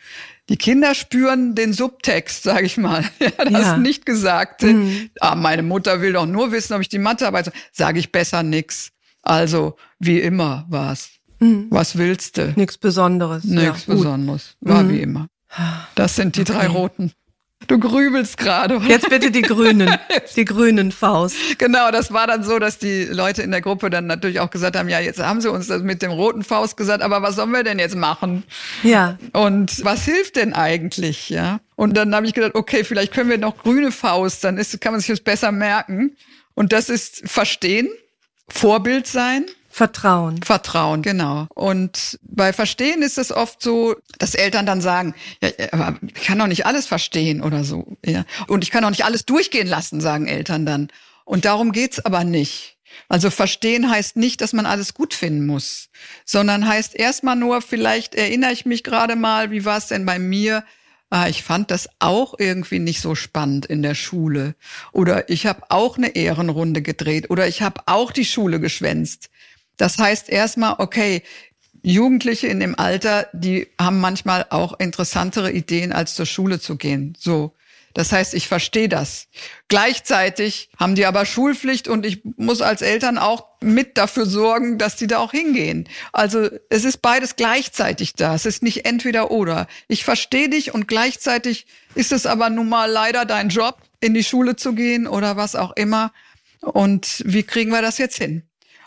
[0.50, 3.04] Die Kinder spüren den Subtext, sage ich mal.
[3.20, 3.78] Ja, das ja.
[3.78, 4.68] nicht Gesagte.
[4.68, 5.10] Mhm.
[5.20, 8.92] Ah, meine Mutter will doch nur wissen, ob ich die Mathearbeit, sage ich besser nix.
[9.22, 11.12] Also wie immer war's.
[11.40, 11.68] Mhm.
[11.70, 12.54] Was willst du?
[12.56, 13.46] Nichts Besonderes.
[13.46, 14.58] Nichts ja, Besonderes.
[14.60, 14.90] War mhm.
[14.90, 15.28] wie immer.
[15.96, 16.54] Das sind die okay.
[16.54, 17.14] drei roten.
[17.68, 18.82] Du grübelst gerade.
[18.88, 19.90] Jetzt bitte die Grünen,
[20.36, 21.36] die grünen Faust.
[21.58, 24.76] Genau, das war dann so, dass die Leute in der Gruppe dann natürlich auch gesagt
[24.76, 27.52] haben, ja, jetzt haben sie uns das mit dem roten Faust gesagt, aber was sollen
[27.52, 28.44] wir denn jetzt machen?
[28.84, 29.18] Ja.
[29.32, 31.60] Und was hilft denn eigentlich, ja?
[31.76, 34.94] Und dann habe ich gedacht, okay, vielleicht können wir noch grüne Faust, dann ist, kann
[34.94, 36.16] man sich das besser merken.
[36.54, 37.90] Und das ist verstehen,
[38.48, 39.46] Vorbild sein,
[39.76, 40.44] Vertrauen.
[40.44, 41.48] Vertrauen, genau.
[41.56, 46.38] Und bei Verstehen ist es oft so, dass Eltern dann sagen, ja, aber ich kann
[46.38, 47.98] doch nicht alles verstehen oder so.
[48.06, 48.24] Ja.
[48.48, 50.90] Und ich kann doch nicht alles durchgehen lassen, sagen Eltern dann.
[51.26, 52.78] Und darum geht's aber nicht.
[53.10, 55.90] Also verstehen heißt nicht, dass man alles gut finden muss,
[56.24, 60.20] sondern heißt erstmal nur, vielleicht erinnere ich mich gerade mal, wie war es denn bei
[60.20, 60.64] mir?
[61.14, 64.56] ah, ich fand das auch irgendwie nicht so spannend in der Schule.
[64.94, 67.30] Oder ich habe auch eine Ehrenrunde gedreht.
[67.30, 69.30] Oder ich habe auch die Schule geschwänzt.
[69.78, 71.24] Das heißt erstmal, okay,
[71.84, 77.18] Jugendliche in dem Alter, die haben manchmal auch interessantere Ideen, als zur Schule zu gehen.
[77.20, 77.54] So.
[77.94, 79.28] Das heißt, ich verstehe das.
[79.68, 84.96] Gleichzeitig haben die aber Schulpflicht und ich muss als Eltern auch mit dafür sorgen, dass
[84.96, 85.88] die da auch hingehen.
[86.12, 88.34] Also es ist beides gleichzeitig da.
[88.34, 89.68] Es ist nicht entweder oder.
[89.88, 94.24] Ich verstehe dich und gleichzeitig ist es aber nun mal leider dein Job, in die
[94.24, 96.12] Schule zu gehen oder was auch immer.
[96.62, 98.44] Und wie kriegen wir das jetzt hin?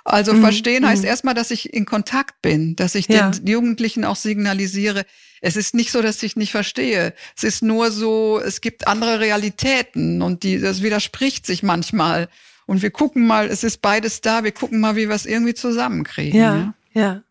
[0.06, 0.40] Also mhm.
[0.40, 1.08] verstehen heißt mhm.
[1.08, 3.30] erstmal, dass ich in Kontakt bin, dass ich ja.
[3.30, 5.04] den Jugendlichen auch signalisiere,
[5.40, 7.12] es ist nicht so, dass ich nicht verstehe.
[7.36, 12.28] Es ist nur so, es gibt andere Realitäten und die, das widerspricht sich manchmal.
[12.66, 15.54] Und wir gucken mal, es ist beides da, wir gucken mal, wie wir es irgendwie
[15.54, 16.38] zusammenkriegen.
[16.40, 17.00] Ja, ja.
[17.00, 17.22] ja.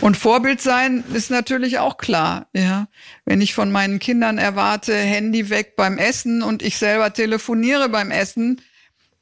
[0.00, 2.88] Und Vorbild sein ist natürlich auch klar, ja.
[3.24, 8.10] Wenn ich von meinen Kindern erwarte, Handy weg beim Essen und ich selber telefoniere beim
[8.10, 8.60] Essen,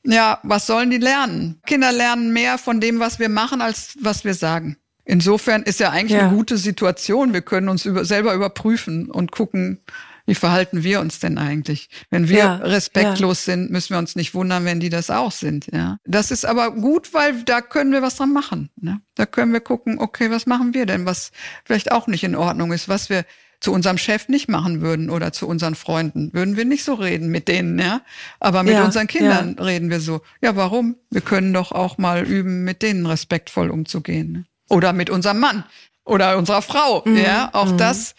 [0.04, 1.60] ja, was sollen die lernen?
[1.66, 4.76] Kinder lernen mehr von dem, was wir machen, als was wir sagen.
[5.04, 6.26] Insofern ist ja eigentlich ja.
[6.26, 7.32] eine gute Situation.
[7.32, 9.80] Wir können uns über, selber überprüfen und gucken,
[10.26, 11.88] wie verhalten wir uns denn eigentlich?
[12.10, 13.52] Wenn wir ja, respektlos ja.
[13.52, 15.66] sind, müssen wir uns nicht wundern, wenn die das auch sind.
[15.72, 18.70] Ja, das ist aber gut, weil da können wir was dran machen.
[18.80, 19.00] Ne?
[19.16, 21.32] Da können wir gucken, okay, was machen wir denn, was
[21.64, 23.24] vielleicht auch nicht in Ordnung ist, was wir
[23.62, 26.34] zu unserem Chef nicht machen würden oder zu unseren Freunden.
[26.34, 28.02] Würden wir nicht so reden mit denen, ja.
[28.40, 29.64] Aber mit ja, unseren Kindern ja.
[29.64, 30.20] reden wir so.
[30.42, 30.96] Ja, warum?
[31.10, 34.32] Wir können doch auch mal üben, mit denen respektvoll umzugehen.
[34.32, 34.44] Ne?
[34.68, 35.64] Oder mit unserem Mann
[36.04, 37.16] oder unserer Frau, mhm.
[37.16, 37.50] ja.
[37.52, 37.78] Auch mhm.
[37.78, 38.16] das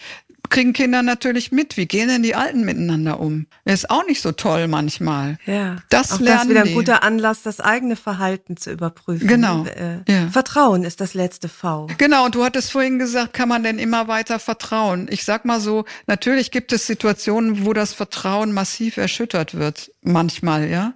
[0.53, 1.77] kriegen Kinder natürlich mit.
[1.77, 3.47] Wie gehen denn die Alten miteinander um?
[3.65, 5.39] Ist auch nicht so toll manchmal.
[5.45, 5.77] Ja.
[5.89, 9.27] Das auch lernen das ist wieder ein guter Anlass, das eigene Verhalten zu überprüfen.
[9.27, 9.65] Genau.
[9.65, 10.29] Äh, ja.
[10.29, 11.87] Vertrauen ist das letzte V.
[11.97, 12.25] Genau.
[12.25, 15.07] Und du hattest vorhin gesagt, kann man denn immer weiter vertrauen?
[15.09, 19.91] Ich sag mal so, natürlich gibt es Situationen, wo das Vertrauen massiv erschüttert wird.
[20.03, 20.93] Manchmal, ja.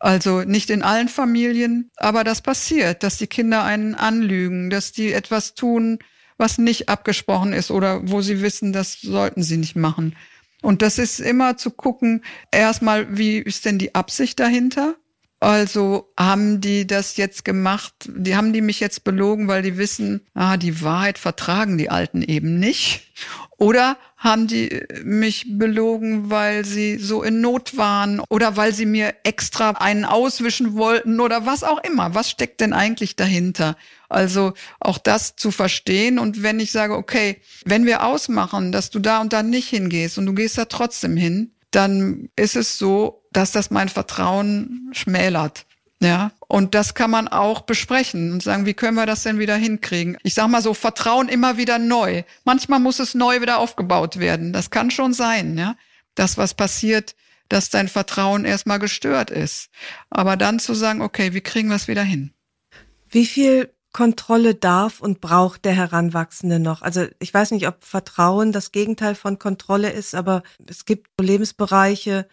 [0.00, 5.12] Also nicht in allen Familien, aber das passiert, dass die Kinder einen anlügen, dass die
[5.12, 5.98] etwas tun,
[6.38, 10.16] was nicht abgesprochen ist oder wo sie wissen, das sollten sie nicht machen.
[10.62, 14.96] Und das ist immer zu gucken, erstmal, wie ist denn die Absicht dahinter?
[15.38, 20.22] Also haben die das jetzt gemacht, die haben die mich jetzt belogen, weil die wissen,
[20.34, 23.12] ah, die Wahrheit vertragen die Alten eben nicht.
[23.58, 29.14] Oder haben die mich belogen, weil sie so in Not waren oder weil sie mir
[29.24, 32.14] extra einen auswischen wollten oder was auch immer?
[32.14, 33.76] Was steckt denn eigentlich dahinter?
[34.08, 38.98] Also auch das zu verstehen und wenn ich sage, okay, wenn wir ausmachen, dass du
[38.98, 43.22] da und da nicht hingehst und du gehst da trotzdem hin, dann ist es so,
[43.32, 45.65] dass das mein Vertrauen schmälert.
[46.00, 49.56] Ja, und das kann man auch besprechen und sagen, wie können wir das denn wieder
[49.56, 50.18] hinkriegen?
[50.22, 52.22] Ich sage mal so, Vertrauen immer wieder neu.
[52.44, 54.52] Manchmal muss es neu wieder aufgebaut werden.
[54.52, 55.74] Das kann schon sein, ja.
[56.14, 57.14] Das, was passiert,
[57.48, 59.70] dass dein Vertrauen erstmal gestört ist.
[60.10, 62.32] Aber dann zu sagen, okay, wie kriegen wir es wieder hin?
[63.08, 66.82] Wie viel Kontrolle darf und braucht der Heranwachsende noch?
[66.82, 72.28] Also ich weiß nicht, ob Vertrauen das Gegenteil von Kontrolle ist, aber es gibt Lebensbereiche,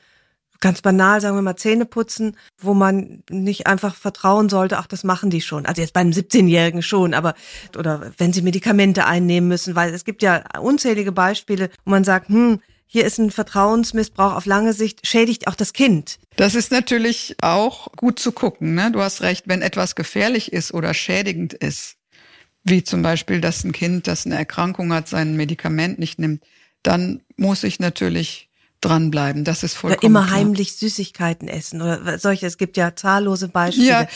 [0.59, 5.03] ganz banal, sagen wir mal, Zähne putzen, wo man nicht einfach vertrauen sollte, ach, das
[5.03, 5.65] machen die schon.
[5.65, 7.33] Also jetzt bei einem 17-Jährigen schon, aber,
[7.77, 12.29] oder wenn sie Medikamente einnehmen müssen, weil es gibt ja unzählige Beispiele, wo man sagt,
[12.29, 12.59] hm,
[12.93, 16.19] hier ist ein Vertrauensmissbrauch auf lange Sicht, schädigt auch das Kind.
[16.35, 18.75] Das ist natürlich auch gut zu gucken.
[18.75, 18.91] Ne?
[18.91, 21.95] Du hast recht, wenn etwas gefährlich ist oder schädigend ist,
[22.63, 26.43] wie zum Beispiel, dass ein Kind, das eine Erkrankung hat, sein Medikament nicht nimmt,
[26.83, 28.49] dann muss ich natürlich
[28.83, 29.43] dranbleiben.
[29.43, 30.39] Das ist vollkommen Oder immer klar.
[30.39, 32.45] heimlich Süßigkeiten essen oder solche.
[32.45, 33.87] Es gibt ja zahllose Beispiele.
[33.87, 34.07] Ja,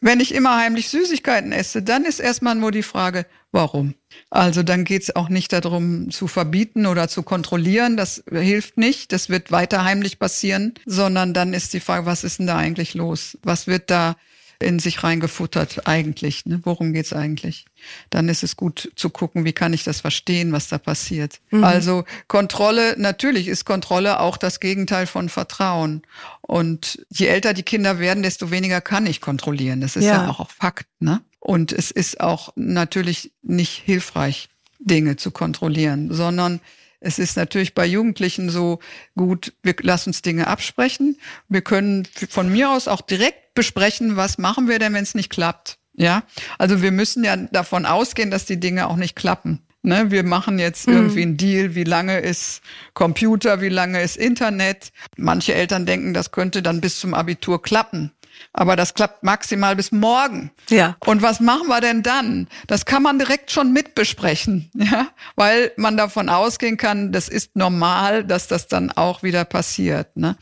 [0.00, 3.94] wenn ich immer heimlich Süßigkeiten esse, dann ist erstmal nur die Frage, warum?
[4.30, 9.12] Also dann geht es auch nicht darum zu verbieten oder zu kontrollieren, das hilft nicht,
[9.12, 12.94] das wird weiter heimlich passieren, sondern dann ist die Frage, was ist denn da eigentlich
[12.94, 13.38] los?
[13.42, 14.16] Was wird da
[14.60, 16.44] in sich reingefuttert eigentlich.
[16.46, 16.60] Ne?
[16.64, 17.66] Worum geht's eigentlich?
[18.10, 21.40] Dann ist es gut zu gucken, wie kann ich das verstehen, was da passiert.
[21.50, 21.64] Mhm.
[21.64, 26.02] Also Kontrolle, natürlich ist Kontrolle auch das Gegenteil von Vertrauen.
[26.40, 29.80] Und je älter die Kinder werden, desto weniger kann ich kontrollieren.
[29.80, 30.86] Das ist ja, ja auch Fakt.
[30.98, 31.20] Ne?
[31.38, 34.48] Und es ist auch natürlich nicht hilfreich,
[34.80, 36.60] Dinge zu kontrollieren, sondern
[37.00, 38.80] es ist natürlich bei Jugendlichen so
[39.16, 41.18] gut, wir lassen uns Dinge absprechen.
[41.48, 45.30] Wir können von mir aus auch direkt besprechen, was machen wir denn, wenn es nicht
[45.30, 45.78] klappt.
[45.94, 46.22] Ja,
[46.58, 49.64] also wir müssen ja davon ausgehen, dass die Dinge auch nicht klappen.
[49.82, 50.94] Ne, wir machen jetzt mhm.
[50.94, 52.62] irgendwie einen Deal, wie lange ist
[52.94, 54.92] Computer, wie lange ist Internet.
[55.16, 58.12] Manche Eltern denken, das könnte dann bis zum Abitur klappen.
[58.52, 60.50] Aber das klappt maximal bis morgen.
[60.68, 60.96] Ja.
[61.04, 62.48] Und was machen wir denn dann?
[62.66, 68.24] Das kann man direkt schon mitbesprechen, ja, weil man davon ausgehen kann, das ist normal,
[68.24, 70.16] dass das dann auch wieder passiert.
[70.16, 70.36] Ne?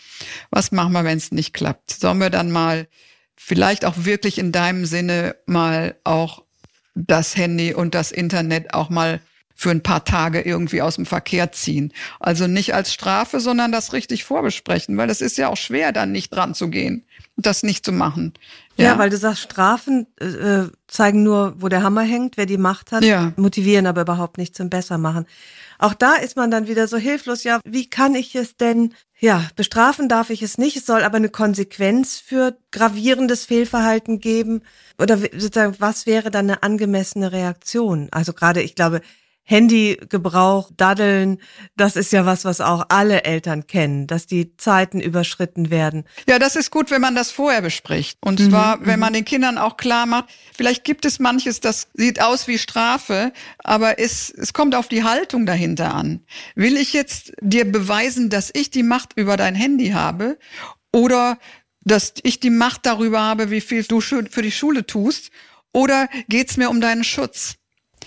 [0.51, 1.91] Was machen wir, wenn es nicht klappt?
[1.91, 2.89] Sollen wir dann mal
[3.37, 6.43] vielleicht auch wirklich in deinem Sinne mal auch
[6.95, 9.21] das Handy und das Internet auch mal
[9.55, 11.93] für ein paar Tage irgendwie aus dem Verkehr ziehen.
[12.21, 16.13] Also nicht als Strafe, sondern das richtig vorbesprechen, weil das ist ja auch schwer, dann
[16.13, 17.06] nicht dran zu gehen
[17.37, 18.33] das nicht zu machen.
[18.77, 22.59] Ja, ja weil du sagst, Strafen äh, zeigen nur, wo der Hammer hängt, wer die
[22.59, 23.33] Macht hat, ja.
[23.37, 25.27] motivieren aber überhaupt nicht zum Bessermachen.
[25.79, 27.45] Auch da ist man dann wieder so hilflos.
[27.45, 28.95] Ja, wie kann ich es denn?
[29.19, 30.77] Ja, bestrafen darf ich es nicht.
[30.77, 34.63] Es soll aber eine Konsequenz für gravierendes Fehlverhalten geben.
[34.99, 38.09] Oder sozusagen, was wäre dann eine angemessene Reaktion?
[38.11, 39.03] Also gerade, ich glaube,
[39.49, 41.39] Handygebrauch, Daddeln,
[41.77, 46.05] das ist ja was, was auch alle Eltern kennen, dass die Zeiten überschritten werden.
[46.29, 48.19] Ja, das ist gut, wenn man das vorher bespricht.
[48.21, 49.01] Und mhm, zwar, wenn mhm.
[49.01, 53.33] man den Kindern auch klar macht, vielleicht gibt es manches, das sieht aus wie Strafe,
[53.59, 56.25] aber es, es kommt auf die Haltung dahinter an.
[56.57, 60.39] Will ich jetzt dir beweisen, dass ich die Macht über dein Handy habe
[60.93, 61.39] oder
[61.83, 65.31] dass ich die Macht darüber habe, wie viel du für die Schule tust?
[65.73, 67.59] Oder geht's mir um deinen Schutz?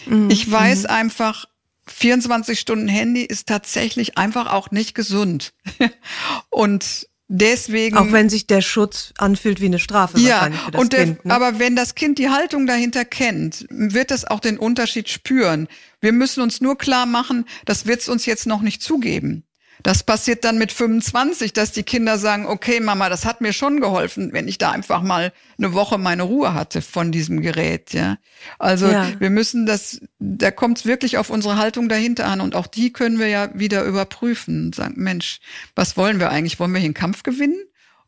[0.06, 0.30] Mhm.
[0.30, 0.90] Ich weiß mhm.
[0.90, 1.46] einfach,
[1.88, 5.54] 24 Stunden Handy ist tatsächlich einfach auch nicht gesund.
[6.50, 7.98] und deswegen.
[7.98, 11.06] Auch wenn sich der Schutz anfühlt wie eine Strafe ja, wahrscheinlich für das und der,
[11.06, 11.26] Kind.
[11.26, 11.34] Ne?
[11.34, 15.68] Aber wenn das Kind die Haltung dahinter kennt, wird es auch den Unterschied spüren.
[16.02, 19.44] Wir müssen uns nur klar machen, das wird es uns jetzt noch nicht zugeben.
[19.84, 23.80] Das passiert dann mit 25, dass die Kinder sagen, okay, Mama, das hat mir schon
[23.80, 28.18] geholfen, wenn ich da einfach mal eine Woche meine Ruhe hatte von diesem Gerät, ja.
[28.58, 29.08] Also ja.
[29.20, 32.92] wir müssen das, da kommt es wirklich auf unsere Haltung dahinter an und auch die
[32.92, 35.40] können wir ja wieder überprüfen und sagen, Mensch,
[35.76, 36.60] was wollen wir eigentlich?
[36.60, 37.60] Wollen wir hier einen Kampf gewinnen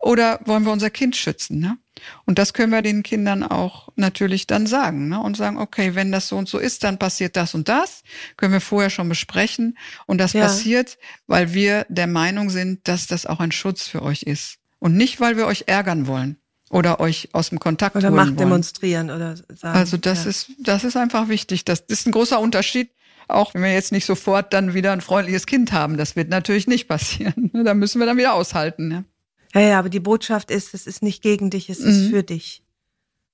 [0.02, 1.78] oder wollen wir unser Kind schützen, ne?
[2.26, 5.20] Und das können wir den Kindern auch natürlich dann sagen ne?
[5.20, 8.04] und sagen, okay, wenn das so und so ist, dann passiert das und das.
[8.38, 9.78] Können wir vorher schon besprechen.
[10.08, 10.44] Und das ja.
[10.44, 10.98] passiert,
[11.28, 14.58] weil wir der Meinung sind, dass das auch ein Schutz für euch ist.
[14.80, 16.38] Und nicht, weil wir euch ärgern wollen
[16.70, 18.38] oder euch aus dem Kontakt oder holen Macht wollen.
[18.38, 19.78] demonstrieren oder sagen.
[19.78, 20.30] Also das ja.
[20.32, 21.66] ist das ist einfach wichtig.
[21.66, 22.92] Das ist ein großer Unterschied.
[23.28, 26.68] Auch wenn wir jetzt nicht sofort dann wieder ein freundliches Kind haben, das wird natürlich
[26.68, 27.52] nicht passieren.
[27.64, 28.88] Da müssen wir dann wieder aushalten.
[28.88, 29.06] Ne?
[29.54, 31.90] Ja, ja, aber die Botschaft ist, es ist nicht gegen dich, es mhm.
[31.90, 32.64] ist für dich.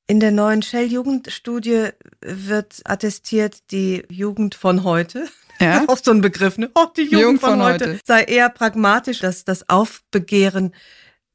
[0.07, 1.89] In der neuen Shell-Jugendstudie
[2.21, 5.27] wird attestiert, die Jugend von heute,
[5.59, 5.83] Ja?
[5.87, 6.69] Auch so ein Begriff, ne?
[6.75, 7.89] Oh, die Jugend, Jugend von, von heute.
[7.89, 10.73] heute sei eher pragmatisch, dass das Aufbegehren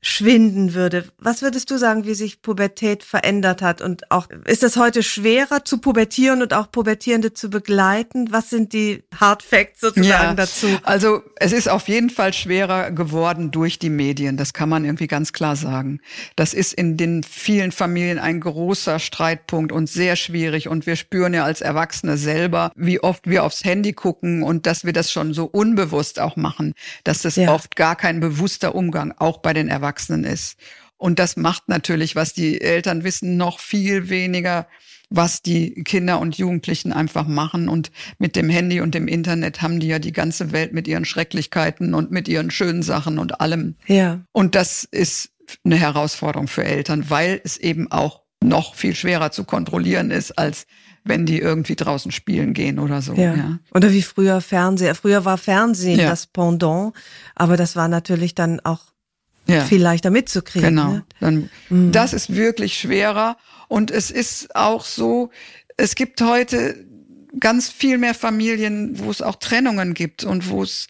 [0.04, 1.04] schwinden würde.
[1.18, 3.80] Was würdest du sagen, wie sich Pubertät verändert hat?
[3.80, 8.32] Und auch, ist es heute schwerer zu pubertieren und auch Pubertierende zu begleiten?
[8.32, 10.66] Was sind die Hard Facts sozusagen ja, dazu?
[10.82, 14.36] Also, es ist auf jeden Fall schwerer geworden durch die Medien.
[14.36, 16.00] Das kann man irgendwie ganz klar sagen.
[16.34, 20.66] Das ist in den vielen Familien ein großer Streitpunkt und sehr schwierig.
[20.66, 24.84] Und wir spüren ja als Erwachsene selber, wie oft wir aufs Handy gucken und dass
[24.84, 26.74] wir das schon so unbewusst auch machen,
[27.04, 27.54] dass das ja.
[27.54, 30.56] oft gar kein bewusster Umgang auch bei den Erwachsenen Erwachsenen ist.
[30.96, 34.68] Und das macht natürlich, was die Eltern wissen, noch viel weniger,
[35.10, 37.68] was die Kinder und Jugendlichen einfach machen.
[37.68, 41.04] Und mit dem Handy und dem Internet haben die ja die ganze Welt mit ihren
[41.04, 43.74] Schrecklichkeiten und mit ihren schönen Sachen und allem.
[43.86, 44.20] Ja.
[44.30, 45.30] Und das ist
[45.64, 50.66] eine Herausforderung für Eltern, weil es eben auch noch viel schwerer zu kontrollieren ist, als
[51.04, 53.14] wenn die irgendwie draußen spielen gehen oder so.
[53.14, 53.34] Ja.
[53.34, 53.58] ja.
[53.74, 54.94] Oder wie früher Fernseher.
[54.94, 56.08] Früher war Fernsehen ja.
[56.08, 56.94] das Pendant,
[57.34, 58.91] aber das war natürlich dann auch
[59.46, 59.64] ja.
[59.64, 60.70] viel leichter mitzukriegen.
[60.70, 60.92] Genau.
[60.92, 61.04] Ne?
[61.20, 61.92] Dann, mhm.
[61.92, 63.36] Das ist wirklich schwerer.
[63.68, 65.30] Und es ist auch so,
[65.76, 66.84] es gibt heute
[67.40, 70.88] ganz viel mehr Familien, wo es auch Trennungen gibt und wo es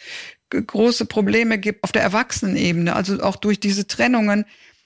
[0.50, 2.94] große Probleme gibt auf der Erwachsenenebene.
[2.94, 4.44] Also auch durch diese Trennungen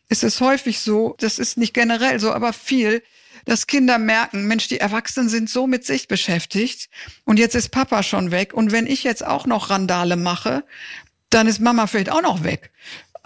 [0.09, 3.03] ist es häufig so, das ist nicht generell so, aber viel,
[3.45, 6.89] dass Kinder merken, Mensch, die Erwachsenen sind so mit sich beschäftigt
[7.25, 10.65] und jetzt ist Papa schon weg und wenn ich jetzt auch noch Randale mache,
[11.31, 12.71] dann ist Mama vielleicht auch noch weg.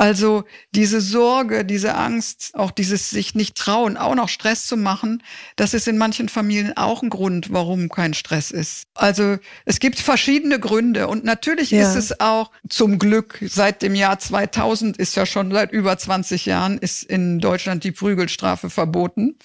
[0.00, 5.22] Also diese Sorge, diese Angst, auch dieses sich nicht trauen, auch noch Stress zu machen,
[5.56, 8.84] das ist in manchen Familien auch ein Grund, warum kein Stress ist.
[8.94, 9.36] Also
[9.66, 11.82] es gibt verschiedene Gründe und natürlich ja.
[11.82, 16.46] ist es auch zum Glück seit dem Jahr 2000 ist ja schon seit über 20
[16.46, 19.36] Jahren ist in Deutschland die Prügelstrafe verboten.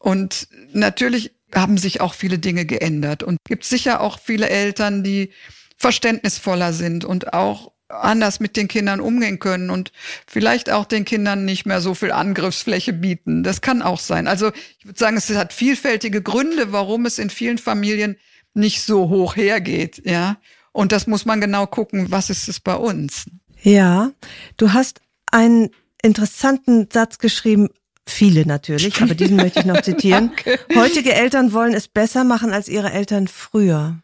[0.00, 5.32] Und natürlich haben sich auch viele Dinge geändert und gibt sicher auch viele Eltern, die
[5.78, 9.92] verständnisvoller sind und auch anders mit den Kindern umgehen können und
[10.26, 13.42] vielleicht auch den Kindern nicht mehr so viel Angriffsfläche bieten.
[13.42, 14.26] Das kann auch sein.
[14.26, 18.16] Also ich würde sagen, es hat vielfältige Gründe, warum es in vielen Familien
[18.54, 20.36] nicht so hoch hergeht, ja.
[20.72, 23.26] Und das muss man genau gucken, was ist es bei uns?
[23.62, 24.10] Ja,
[24.56, 25.70] du hast einen
[26.02, 27.68] interessanten Satz geschrieben,
[28.06, 30.32] viele natürlich, aber diesen möchte ich noch zitieren.
[30.74, 33.98] Heutige Eltern wollen es besser machen als ihre Eltern früher.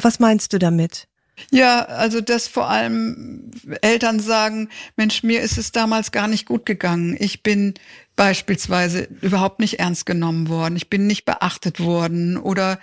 [0.00, 1.08] Was meinst du damit?
[1.50, 6.66] Ja, also dass vor allem Eltern sagen, Mensch, mir ist es damals gar nicht gut
[6.66, 7.16] gegangen.
[7.18, 7.74] Ich bin
[8.16, 10.76] beispielsweise überhaupt nicht ernst genommen worden.
[10.76, 12.78] Ich bin nicht beachtet worden oder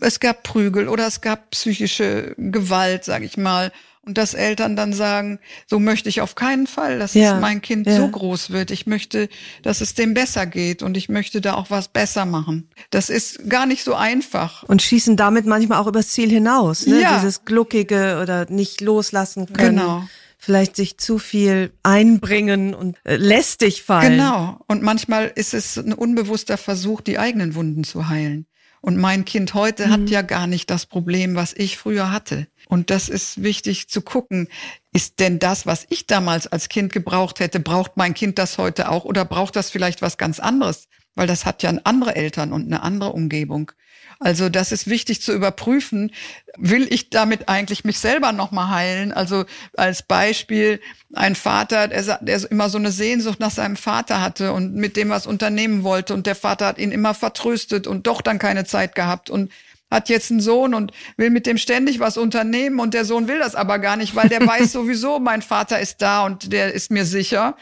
[0.00, 3.72] es gab Prügel oder es gab psychische Gewalt, sage ich mal.
[4.08, 7.86] Und dass Eltern dann sagen, so möchte ich auf keinen Fall, dass ja, mein Kind
[7.86, 7.94] ja.
[7.94, 8.70] so groß wird.
[8.70, 9.28] Ich möchte,
[9.60, 12.70] dass es dem besser geht und ich möchte da auch was besser machen.
[12.88, 14.62] Das ist gar nicht so einfach.
[14.62, 16.86] Und schießen damit manchmal auch übers Ziel hinaus.
[16.86, 17.02] Ne?
[17.02, 17.16] Ja.
[17.16, 19.76] Dieses Gluckige oder nicht loslassen können.
[19.76, 20.04] Genau
[20.40, 24.12] vielleicht sich zu viel einbringen und äh, lästig fallen.
[24.12, 24.60] Genau.
[24.68, 28.46] Und manchmal ist es ein unbewusster Versuch, die eigenen Wunden zu heilen.
[28.80, 29.90] Und mein Kind heute mhm.
[29.90, 32.46] hat ja gar nicht das Problem, was ich früher hatte.
[32.68, 34.48] Und das ist wichtig zu gucken.
[34.92, 38.90] Ist denn das, was ich damals als Kind gebraucht hätte, braucht mein Kind das heute
[38.90, 40.88] auch oder braucht das vielleicht was ganz anderes?
[41.14, 43.72] Weil das hat ja andere Eltern und eine andere Umgebung.
[44.20, 46.10] Also das ist wichtig zu überprüfen.
[46.56, 49.12] Will ich damit eigentlich mich selber nochmal heilen?
[49.12, 49.44] Also
[49.76, 50.80] als Beispiel
[51.14, 55.08] ein Vater, der, der immer so eine Sehnsucht nach seinem Vater hatte und mit dem
[55.08, 58.96] was unternehmen wollte und der Vater hat ihn immer vertröstet und doch dann keine Zeit
[58.96, 59.52] gehabt und
[59.90, 63.38] hat jetzt einen Sohn und will mit dem ständig was unternehmen und der Sohn will
[63.38, 66.90] das aber gar nicht, weil der weiß sowieso, mein Vater ist da und der ist
[66.90, 67.56] mir sicher.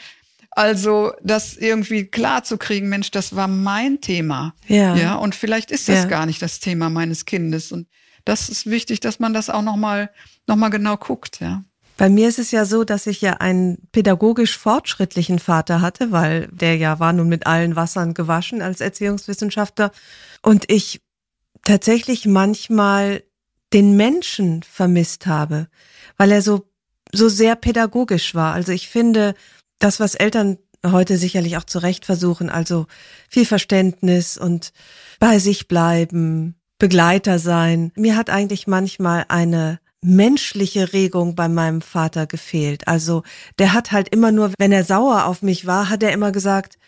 [0.50, 4.54] Also das irgendwie klar zu kriegen, Mensch, das war mein Thema.
[4.66, 4.96] Ja.
[4.96, 5.14] Ja.
[5.16, 6.04] Und vielleicht ist das ja.
[6.06, 7.72] gar nicht das Thema meines Kindes.
[7.72, 7.86] Und
[8.24, 10.10] das ist wichtig, dass man das auch nochmal
[10.46, 11.62] noch mal genau guckt, ja.
[11.98, 16.48] Bei mir ist es ja so, dass ich ja einen pädagogisch fortschrittlichen Vater hatte, weil
[16.52, 19.92] der ja war nun mit allen Wassern gewaschen als Erziehungswissenschaftler.
[20.42, 21.00] Und ich
[21.66, 23.24] tatsächlich manchmal
[23.72, 25.68] den Menschen vermisst habe,
[26.16, 26.70] weil er so,
[27.12, 28.54] so sehr pädagogisch war.
[28.54, 29.34] Also ich finde,
[29.78, 32.86] das, was Eltern heute sicherlich auch zu Recht versuchen, also
[33.28, 34.72] viel Verständnis und
[35.18, 37.90] bei sich bleiben, Begleiter sein.
[37.96, 42.86] Mir hat eigentlich manchmal eine menschliche Regung bei meinem Vater gefehlt.
[42.86, 43.24] Also
[43.58, 46.78] der hat halt immer nur, wenn er sauer auf mich war, hat er immer gesagt,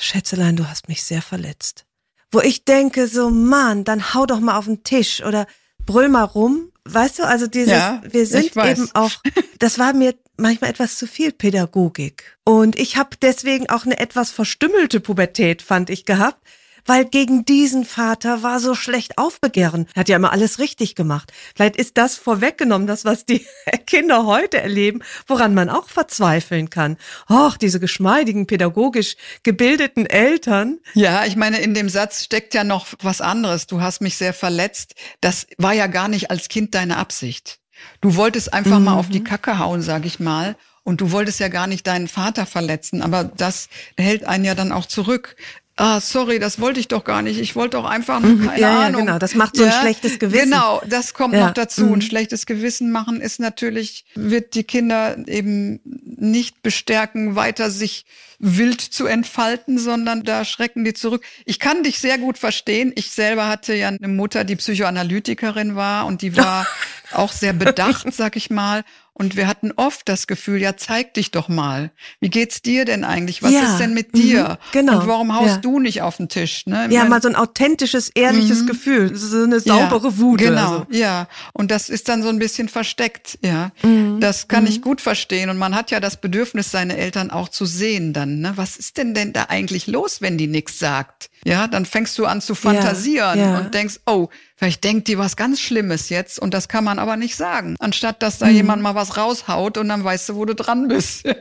[0.00, 1.84] Schätzelein, du hast mich sehr verletzt.
[2.32, 5.46] Wo ich denke, so Mann, dann hau doch mal auf den Tisch oder
[5.86, 6.72] brüll mal rum.
[6.84, 9.12] Weißt du, also dieses, ja, wir sind eben auch,
[9.60, 12.38] das war mir manchmal etwas zu viel Pädagogik.
[12.44, 16.42] Und ich habe deswegen auch eine etwas verstümmelte Pubertät, fand ich, gehabt.
[16.86, 19.86] Weil gegen diesen Vater war so schlecht aufbegehren.
[19.94, 21.32] Er hat ja immer alles richtig gemacht.
[21.54, 23.46] Vielleicht ist das vorweggenommen, das, was die
[23.86, 26.96] Kinder heute erleben, woran man auch verzweifeln kann.
[27.28, 30.78] Och, diese geschmeidigen, pädagogisch gebildeten Eltern.
[30.94, 33.66] Ja, ich meine, in dem Satz steckt ja noch was anderes.
[33.66, 34.94] Du hast mich sehr verletzt.
[35.20, 37.58] Das war ja gar nicht als Kind deine Absicht.
[38.00, 38.86] Du wolltest einfach mhm.
[38.86, 39.24] mal auf die mhm.
[39.24, 40.56] Kacke hauen, sag ich mal.
[40.84, 44.72] Und du wolltest ja gar nicht deinen Vater verletzen, aber das hält einen ja dann
[44.72, 45.36] auch zurück
[45.76, 47.40] ah, sorry, das wollte ich doch gar nicht.
[47.40, 48.46] Ich wollte doch einfach nur mhm.
[48.46, 49.00] keine ja, Ahnung.
[49.00, 50.50] Ja, genau, das macht so ein ja, schlechtes Gewissen.
[50.50, 51.46] Genau, das kommt ja.
[51.46, 51.86] noch dazu.
[51.86, 51.94] Mhm.
[51.94, 58.04] Ein schlechtes Gewissen machen ist natürlich, wird die Kinder eben nicht bestärken, weiter sich
[58.38, 61.24] wild zu entfalten, sondern da schrecken die zurück.
[61.44, 62.92] Ich kann dich sehr gut verstehen.
[62.96, 66.66] Ich selber hatte ja eine Mutter, die Psychoanalytikerin war und die war
[67.12, 68.82] auch sehr bedacht, sag ich mal.
[69.22, 71.92] Und wir hatten oft das Gefühl, ja, zeig dich doch mal.
[72.18, 73.40] Wie geht's dir denn eigentlich?
[73.40, 74.42] Was ja, ist denn mit dir?
[74.48, 74.98] Mhm, genau.
[74.98, 75.56] Und warum haust ja.
[75.58, 76.66] du nicht auf den Tisch?
[76.66, 76.88] Ne?
[76.90, 78.66] Ja, mal so ein authentisches, ehrliches mhm.
[78.66, 79.14] Gefühl.
[79.14, 80.40] So eine saubere ja, Wut.
[80.40, 80.86] Genau, also.
[80.90, 81.28] ja.
[81.52, 83.70] Und das ist dann so ein bisschen versteckt, ja.
[83.84, 84.18] Mhm.
[84.18, 84.82] Das kann ich mhm.
[84.82, 85.50] gut verstehen.
[85.50, 88.40] Und man hat ja das Bedürfnis, seine Eltern auch zu sehen dann.
[88.40, 88.54] Ne?
[88.56, 91.30] Was ist denn denn da eigentlich los, wenn die nichts sagt?
[91.44, 94.28] Ja, dann fängst du an zu fantasieren und denkst, oh,
[94.62, 97.74] vielleicht denkt die was ganz Schlimmes jetzt und das kann man aber nicht sagen.
[97.80, 98.54] Anstatt dass da mhm.
[98.54, 101.24] jemand mal was raushaut und dann weißt du, wo du dran bist.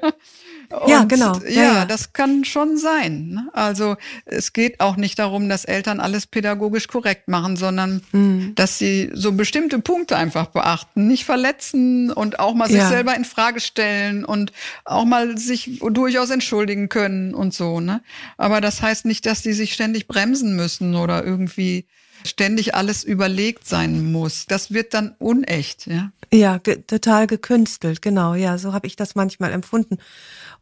[0.72, 1.38] Und ja, genau.
[1.49, 3.32] Ja, ja, das kann schon sein.
[3.32, 3.49] Ne?
[3.51, 8.53] Also es geht auch nicht darum, dass Eltern alles pädagogisch korrekt machen, sondern mhm.
[8.55, 12.88] dass sie so bestimmte Punkte einfach beachten, nicht verletzen und auch mal sich ja.
[12.88, 14.53] selber in Frage stellen und
[14.86, 17.82] auch mal sich durchaus entschuldigen können und so.
[17.82, 18.01] Ne?
[18.38, 21.86] Aber das heißt nicht, dass die sich ständig bremsen müssen oder irgendwie
[22.26, 24.45] ständig alles überlegt sein muss.
[24.47, 26.11] Das wird dann unecht, ja.
[26.34, 28.36] Ja, ge total gekünstelt, genau.
[28.36, 29.97] Ja, so habe ich das manchmal empfunden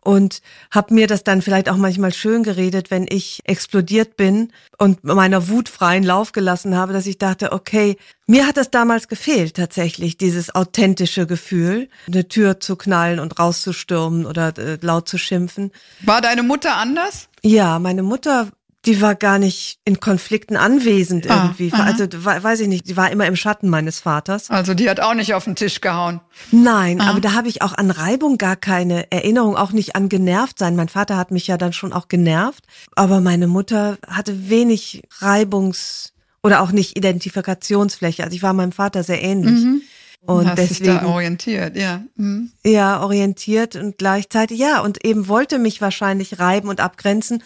[0.02, 0.42] und
[0.72, 5.50] habe mir das dann vielleicht auch manchmal schön geredet, wenn ich explodiert bin und meiner
[5.50, 10.18] Wut freien Lauf gelassen habe, dass ich dachte, okay, mir hat das damals gefehlt tatsächlich,
[10.18, 15.72] dieses authentische Gefühl, eine Tür zu knallen und rauszustürmen oder äh, laut zu schimpfen.
[16.02, 17.28] War deine Mutter anders?
[17.42, 18.50] Ja, meine Mutter
[18.86, 21.74] die war gar nicht in Konflikten anwesend ah, irgendwie.
[21.74, 21.84] Aha.
[21.84, 24.50] Also weiß ich nicht, die war immer im Schatten meines Vaters.
[24.50, 26.22] Also die hat auch nicht auf den Tisch gehauen.
[26.52, 27.10] Nein, aha.
[27.10, 30.76] aber da habe ich auch an Reibung gar keine Erinnerung, auch nicht an genervt sein.
[30.76, 32.66] Mein Vater hat mich ja dann schon auch genervt,
[32.96, 38.24] aber meine Mutter hatte wenig Reibungs- oder auch nicht Identifikationsfläche.
[38.24, 39.60] Also ich war meinem Vater sehr ähnlich.
[39.60, 39.82] Mhm.
[40.22, 42.04] Und Hast deswegen dich da orientiert, ja.
[42.16, 42.52] Mhm.
[42.66, 47.42] Ja, orientiert und gleichzeitig ja und eben wollte mich wahrscheinlich reiben und abgrenzen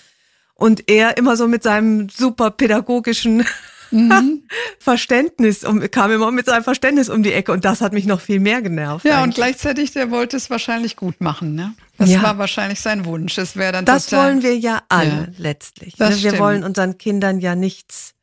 [0.56, 3.46] und er immer so mit seinem super pädagogischen
[3.92, 4.44] mhm.
[4.80, 8.22] Verständnis um, kam immer mit seinem Verständnis um die Ecke und das hat mich noch
[8.22, 9.06] viel mehr genervt.
[9.06, 9.24] Ja, eigentlich.
[9.24, 11.74] und gleichzeitig, der wollte es wahrscheinlich gut machen, ne?
[11.98, 12.24] Das ja.
[12.24, 13.36] war wahrscheinlich sein Wunsch.
[13.36, 15.28] Das wäre dann Das total, wollen wir ja alle ja.
[15.38, 15.98] letztlich.
[16.00, 16.16] Ne?
[16.22, 18.16] Wir wollen unseren Kindern ja nichts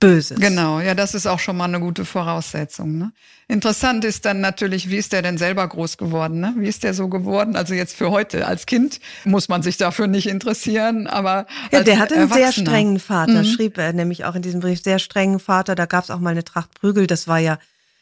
[0.00, 0.38] Böses.
[0.38, 2.98] Genau, ja, das ist auch schon mal eine gute Voraussetzung.
[2.98, 3.12] Ne?
[3.48, 6.38] Interessant ist dann natürlich, wie ist der denn selber groß geworden?
[6.38, 6.54] Ne?
[6.56, 7.56] Wie ist der so geworden?
[7.56, 11.98] Also jetzt für heute als Kind muss man sich dafür nicht interessieren, aber ja, der
[11.98, 13.44] hatte einen sehr strengen Vater, mhm.
[13.44, 15.74] schrieb er nämlich auch in diesem Brief, sehr strengen Vater.
[15.74, 17.08] Da gab es auch mal eine Tracht Prügel.
[17.08, 17.58] Das war ja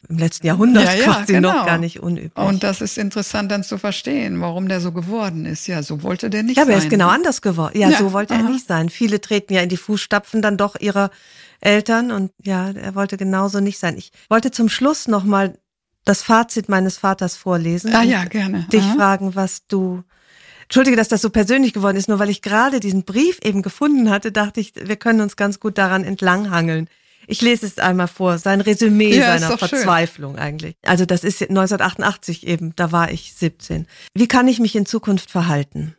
[0.09, 1.53] im letzten Jahrhundert ja, ja, quasi genau.
[1.53, 2.35] noch gar nicht unüblich.
[2.35, 5.67] Und das ist interessant dann zu verstehen, warum der so geworden ist.
[5.67, 6.69] Ja, so wollte der nicht ja, sein.
[6.69, 7.77] Ja, aber er ist genau anders geworden.
[7.77, 8.43] Ja, ja so wollte aha.
[8.43, 8.89] er nicht sein.
[8.89, 11.11] Viele treten ja in die Fußstapfen dann doch ihrer
[11.59, 13.97] Eltern und ja, er wollte genauso nicht sein.
[13.97, 15.57] Ich wollte zum Schluss nochmal
[16.05, 17.93] das Fazit meines Vaters vorlesen.
[17.93, 18.65] Ah ja, gerne.
[18.71, 18.95] Dich Aha.
[18.95, 20.03] fragen, was du
[20.63, 24.09] Entschuldige, dass das so persönlich geworden ist, nur weil ich gerade diesen Brief eben gefunden
[24.09, 26.89] hatte, dachte ich, wir können uns ganz gut daran entlanghangeln.
[27.27, 30.41] Ich lese es einmal vor, sein Resümee ja, seiner Verzweiflung schön.
[30.41, 30.75] eigentlich.
[30.83, 33.85] Also das ist 1988 eben, da war ich 17.
[34.13, 35.95] Wie kann ich mich in Zukunft verhalten?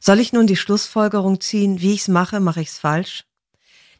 [0.00, 3.24] Soll ich nun die Schlussfolgerung ziehen, wie ich's mache, mache ich's falsch?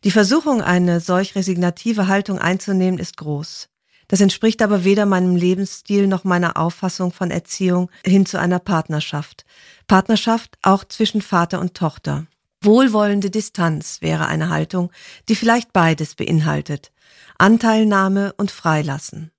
[0.05, 3.69] Die Versuchung, eine solch resignative Haltung einzunehmen, ist groß.
[4.09, 9.45] Das entspricht aber weder meinem Lebensstil noch meiner Auffassung von Erziehung hin zu einer Partnerschaft.
[9.87, 12.27] Partnerschaft auch zwischen Vater und Tochter.
[12.65, 14.91] Wohlwollende Distanz wäre eine Haltung,
[15.29, 16.93] die vielleicht beides beinhaltet.
[17.39, 19.31] Anteilnahme und Freilassen.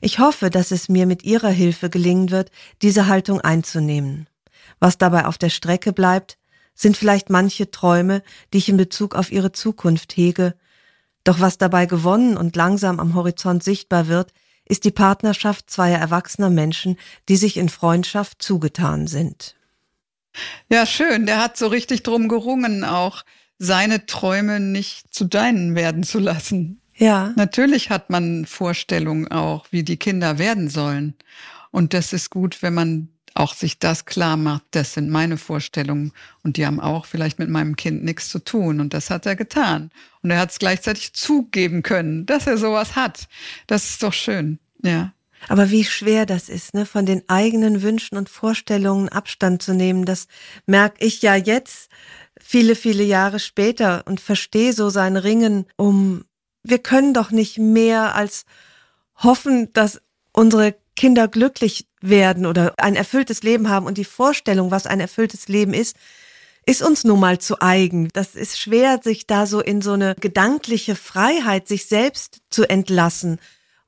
[0.00, 2.50] Ich hoffe, dass es mir mit Ihrer Hilfe gelingen wird,
[2.82, 4.28] diese Haltung einzunehmen.
[4.78, 6.38] Was dabei auf der Strecke bleibt,
[6.74, 8.22] sind vielleicht manche Träume,
[8.52, 10.54] die ich in Bezug auf ihre Zukunft hege,
[11.24, 14.32] doch was dabei gewonnen und langsam am Horizont sichtbar wird,
[14.64, 16.96] ist die Partnerschaft zweier erwachsener Menschen,
[17.28, 19.56] die sich in Freundschaft zugetan sind.
[20.68, 21.26] Ja, schön.
[21.26, 23.24] Der hat so richtig drum gerungen, auch
[23.58, 26.80] seine Träume nicht zu deinen werden zu lassen.
[26.96, 27.32] Ja.
[27.36, 31.14] Natürlich hat man Vorstellungen auch, wie die Kinder werden sollen.
[31.70, 36.12] Und das ist gut, wenn man auch sich das klar macht, das sind meine Vorstellungen
[36.42, 38.80] und die haben auch vielleicht mit meinem Kind nichts zu tun.
[38.80, 39.90] Und das hat er getan.
[40.22, 43.28] Und er hat es gleichzeitig zugeben können, dass er sowas hat.
[43.66, 45.12] Das ist doch schön, ja.
[45.48, 50.04] Aber wie schwer das ist, ne, von den eigenen Wünschen und Vorstellungen Abstand zu nehmen,
[50.04, 50.26] das
[50.66, 51.90] merke ich ja jetzt
[52.40, 56.24] viele, viele Jahre später und verstehe so sein Ringen um,
[56.62, 58.44] wir können doch nicht mehr als
[59.16, 60.00] hoffen, dass
[60.32, 65.48] unsere Kinder glücklich werden oder ein erfülltes Leben haben und die Vorstellung, was ein erfülltes
[65.48, 65.96] Leben ist,
[66.66, 68.08] ist uns nun mal zu eigen.
[68.12, 73.38] Das ist schwer, sich da so in so eine gedankliche Freiheit, sich selbst zu entlassen.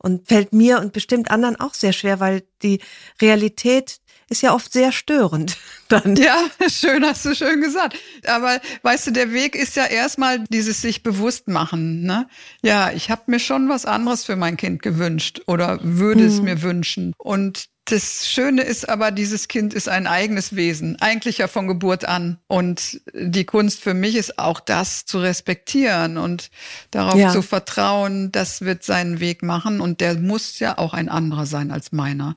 [0.02, 2.80] Und fällt mir und bestimmt anderen auch sehr schwer, weil die
[3.20, 4.00] Realität
[4.32, 5.56] ist ja oft sehr störend.
[5.88, 6.16] Dann.
[6.16, 7.98] Ja, schön, hast du schön gesagt.
[8.26, 12.02] Aber weißt du, der Weg ist ja erstmal dieses sich bewusst machen.
[12.02, 12.26] Ne?
[12.62, 16.28] Ja, ich habe mir schon was anderes für mein Kind gewünscht oder würde hm.
[16.28, 17.12] es mir wünschen.
[17.18, 22.04] Und das Schöne ist aber, dieses Kind ist ein eigenes Wesen, eigentlich ja von Geburt
[22.04, 22.38] an.
[22.46, 26.50] Und die Kunst für mich ist auch das zu respektieren und
[26.90, 27.30] darauf ja.
[27.30, 31.70] zu vertrauen, das wird seinen Weg machen und der muss ja auch ein anderer sein
[31.70, 32.36] als meiner.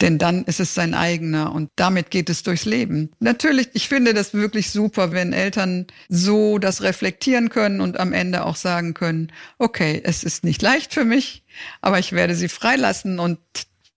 [0.00, 3.10] Denn dann ist es sein eigener und damit geht es durchs Leben.
[3.18, 8.44] Natürlich, ich finde das wirklich super, wenn Eltern so das reflektieren können und am Ende
[8.44, 11.44] auch sagen können, okay, es ist nicht leicht für mich,
[11.80, 13.38] aber ich werde sie freilassen und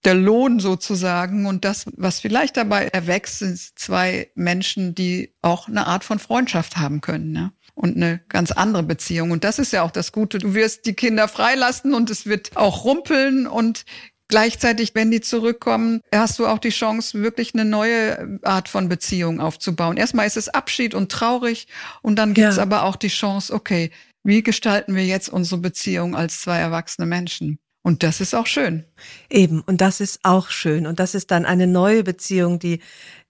[0.04, 5.86] der Lohn sozusagen und das, was vielleicht dabei erwächst, sind zwei Menschen, die auch eine
[5.86, 7.32] Art von Freundschaft haben können.
[7.32, 7.52] Ne?
[7.74, 9.32] und eine ganz andere Beziehung.
[9.32, 10.38] Und das ist ja auch das Gute.
[10.38, 13.86] Du wirst die Kinder freilassen und es wird auch rumpeln und
[14.32, 19.41] Gleichzeitig, wenn die zurückkommen, hast du auch die Chance, wirklich eine neue Art von Beziehung
[19.41, 19.97] aufzubauen.
[19.97, 21.67] Erstmal ist es Abschied und traurig
[22.01, 22.63] und dann gibt es ja.
[22.63, 23.91] aber auch die Chance, okay,
[24.23, 27.59] wie gestalten wir jetzt unsere Beziehung als zwei erwachsene Menschen?
[27.84, 28.86] Und das ist auch schön.
[29.29, 30.88] Eben, und das ist auch schön.
[30.88, 32.79] Und das ist dann eine neue Beziehung, die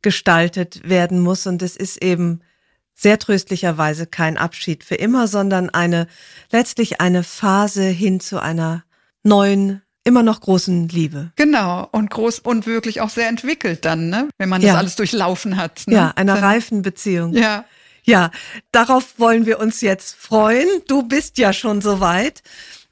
[0.03, 1.47] gestaltet werden muss.
[1.47, 2.41] Und es ist eben
[2.93, 6.05] sehr tröstlicherweise kein Abschied für immer, sondern eine,
[6.51, 8.83] letztlich eine Phase hin zu einer
[9.23, 11.31] neuen immer noch großen Liebe.
[11.35, 14.29] Genau, und groß und wirklich auch sehr entwickelt dann, ne?
[14.37, 14.73] wenn man ja.
[14.73, 15.83] das alles durchlaufen hat.
[15.87, 15.95] Ne?
[15.95, 17.33] Ja, einer dann, reifen Beziehung.
[17.33, 17.65] Ja.
[18.03, 18.31] Ja,
[18.71, 20.67] darauf wollen wir uns jetzt freuen.
[20.87, 22.41] Du bist ja schon soweit.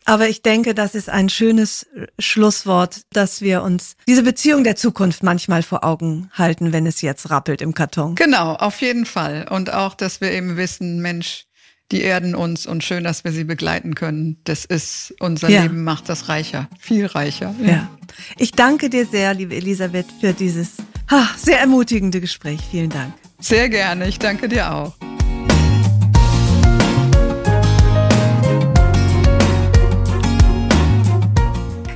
[0.05, 1.85] Aber ich denke, das ist ein schönes
[2.17, 7.29] Schlusswort, dass wir uns diese Beziehung der Zukunft manchmal vor Augen halten, wenn es jetzt
[7.29, 8.15] rappelt im Karton.
[8.15, 9.47] Genau, auf jeden Fall.
[9.49, 11.45] Und auch, dass wir eben wissen, Mensch,
[11.91, 14.37] die erden uns und schön, dass wir sie begleiten können.
[14.43, 15.63] Das ist, unser ja.
[15.63, 17.55] Leben macht das reicher, viel reicher.
[17.61, 17.67] Ja.
[17.67, 17.89] ja.
[18.37, 20.77] Ich danke dir sehr, liebe Elisabeth, für dieses
[21.07, 22.59] ach, sehr ermutigende Gespräch.
[22.69, 23.13] Vielen Dank.
[23.39, 24.07] Sehr gerne.
[24.07, 24.95] Ich danke dir auch.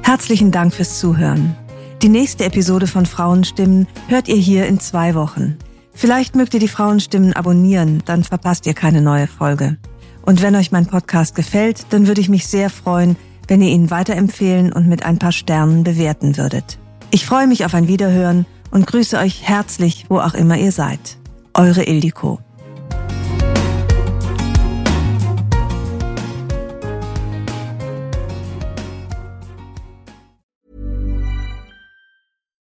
[0.03, 1.55] Herzlichen Dank fürs Zuhören.
[2.01, 5.57] Die nächste Episode von Frauenstimmen hört ihr hier in zwei Wochen.
[5.93, 9.77] Vielleicht mögt ihr die Frauenstimmen abonnieren, dann verpasst ihr keine neue Folge.
[10.25, 13.15] Und wenn euch mein Podcast gefällt, dann würde ich mich sehr freuen,
[13.47, 16.77] wenn ihr ihn weiterempfehlen und mit ein paar Sternen bewerten würdet.
[17.11, 21.17] Ich freue mich auf ein Wiederhören und grüße euch herzlich, wo auch immer ihr seid.
[21.53, 22.39] Eure Ildiko.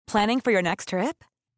[0.07, 1.15] Planning for your next trip?